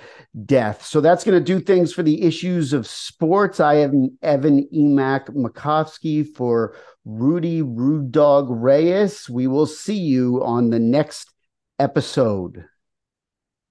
death. 0.46 0.86
So 0.86 1.02
that's 1.02 1.24
going 1.24 1.38
to 1.38 1.44
do 1.44 1.60
things 1.60 1.94
for 1.94 2.04
the 2.04 2.22
issues 2.24 2.72
of 2.74 2.88
sports. 2.88 3.60
I 3.60 3.76
am 3.76 4.18
Evan 4.22 4.68
E-Mak 4.74 5.28
Makovsky 5.28 6.24
for 6.36 6.76
Rudy 7.04 7.62
Rude 7.62 8.12
Dog 8.12 8.48
Reyes. 8.50 9.30
We 9.30 9.48
will 9.48 9.66
see 9.66 9.98
you 9.98 10.44
on 10.44 10.70
the 10.70 10.80
next 10.80 11.32
episode. 11.78 12.66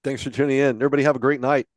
Thanks 0.03 0.21
for 0.21 0.29
tuning 0.29 0.57
in. 0.57 0.75
Everybody 0.75 1.03
have 1.03 1.15
a 1.15 1.19
great 1.19 1.41
night. 1.41 1.67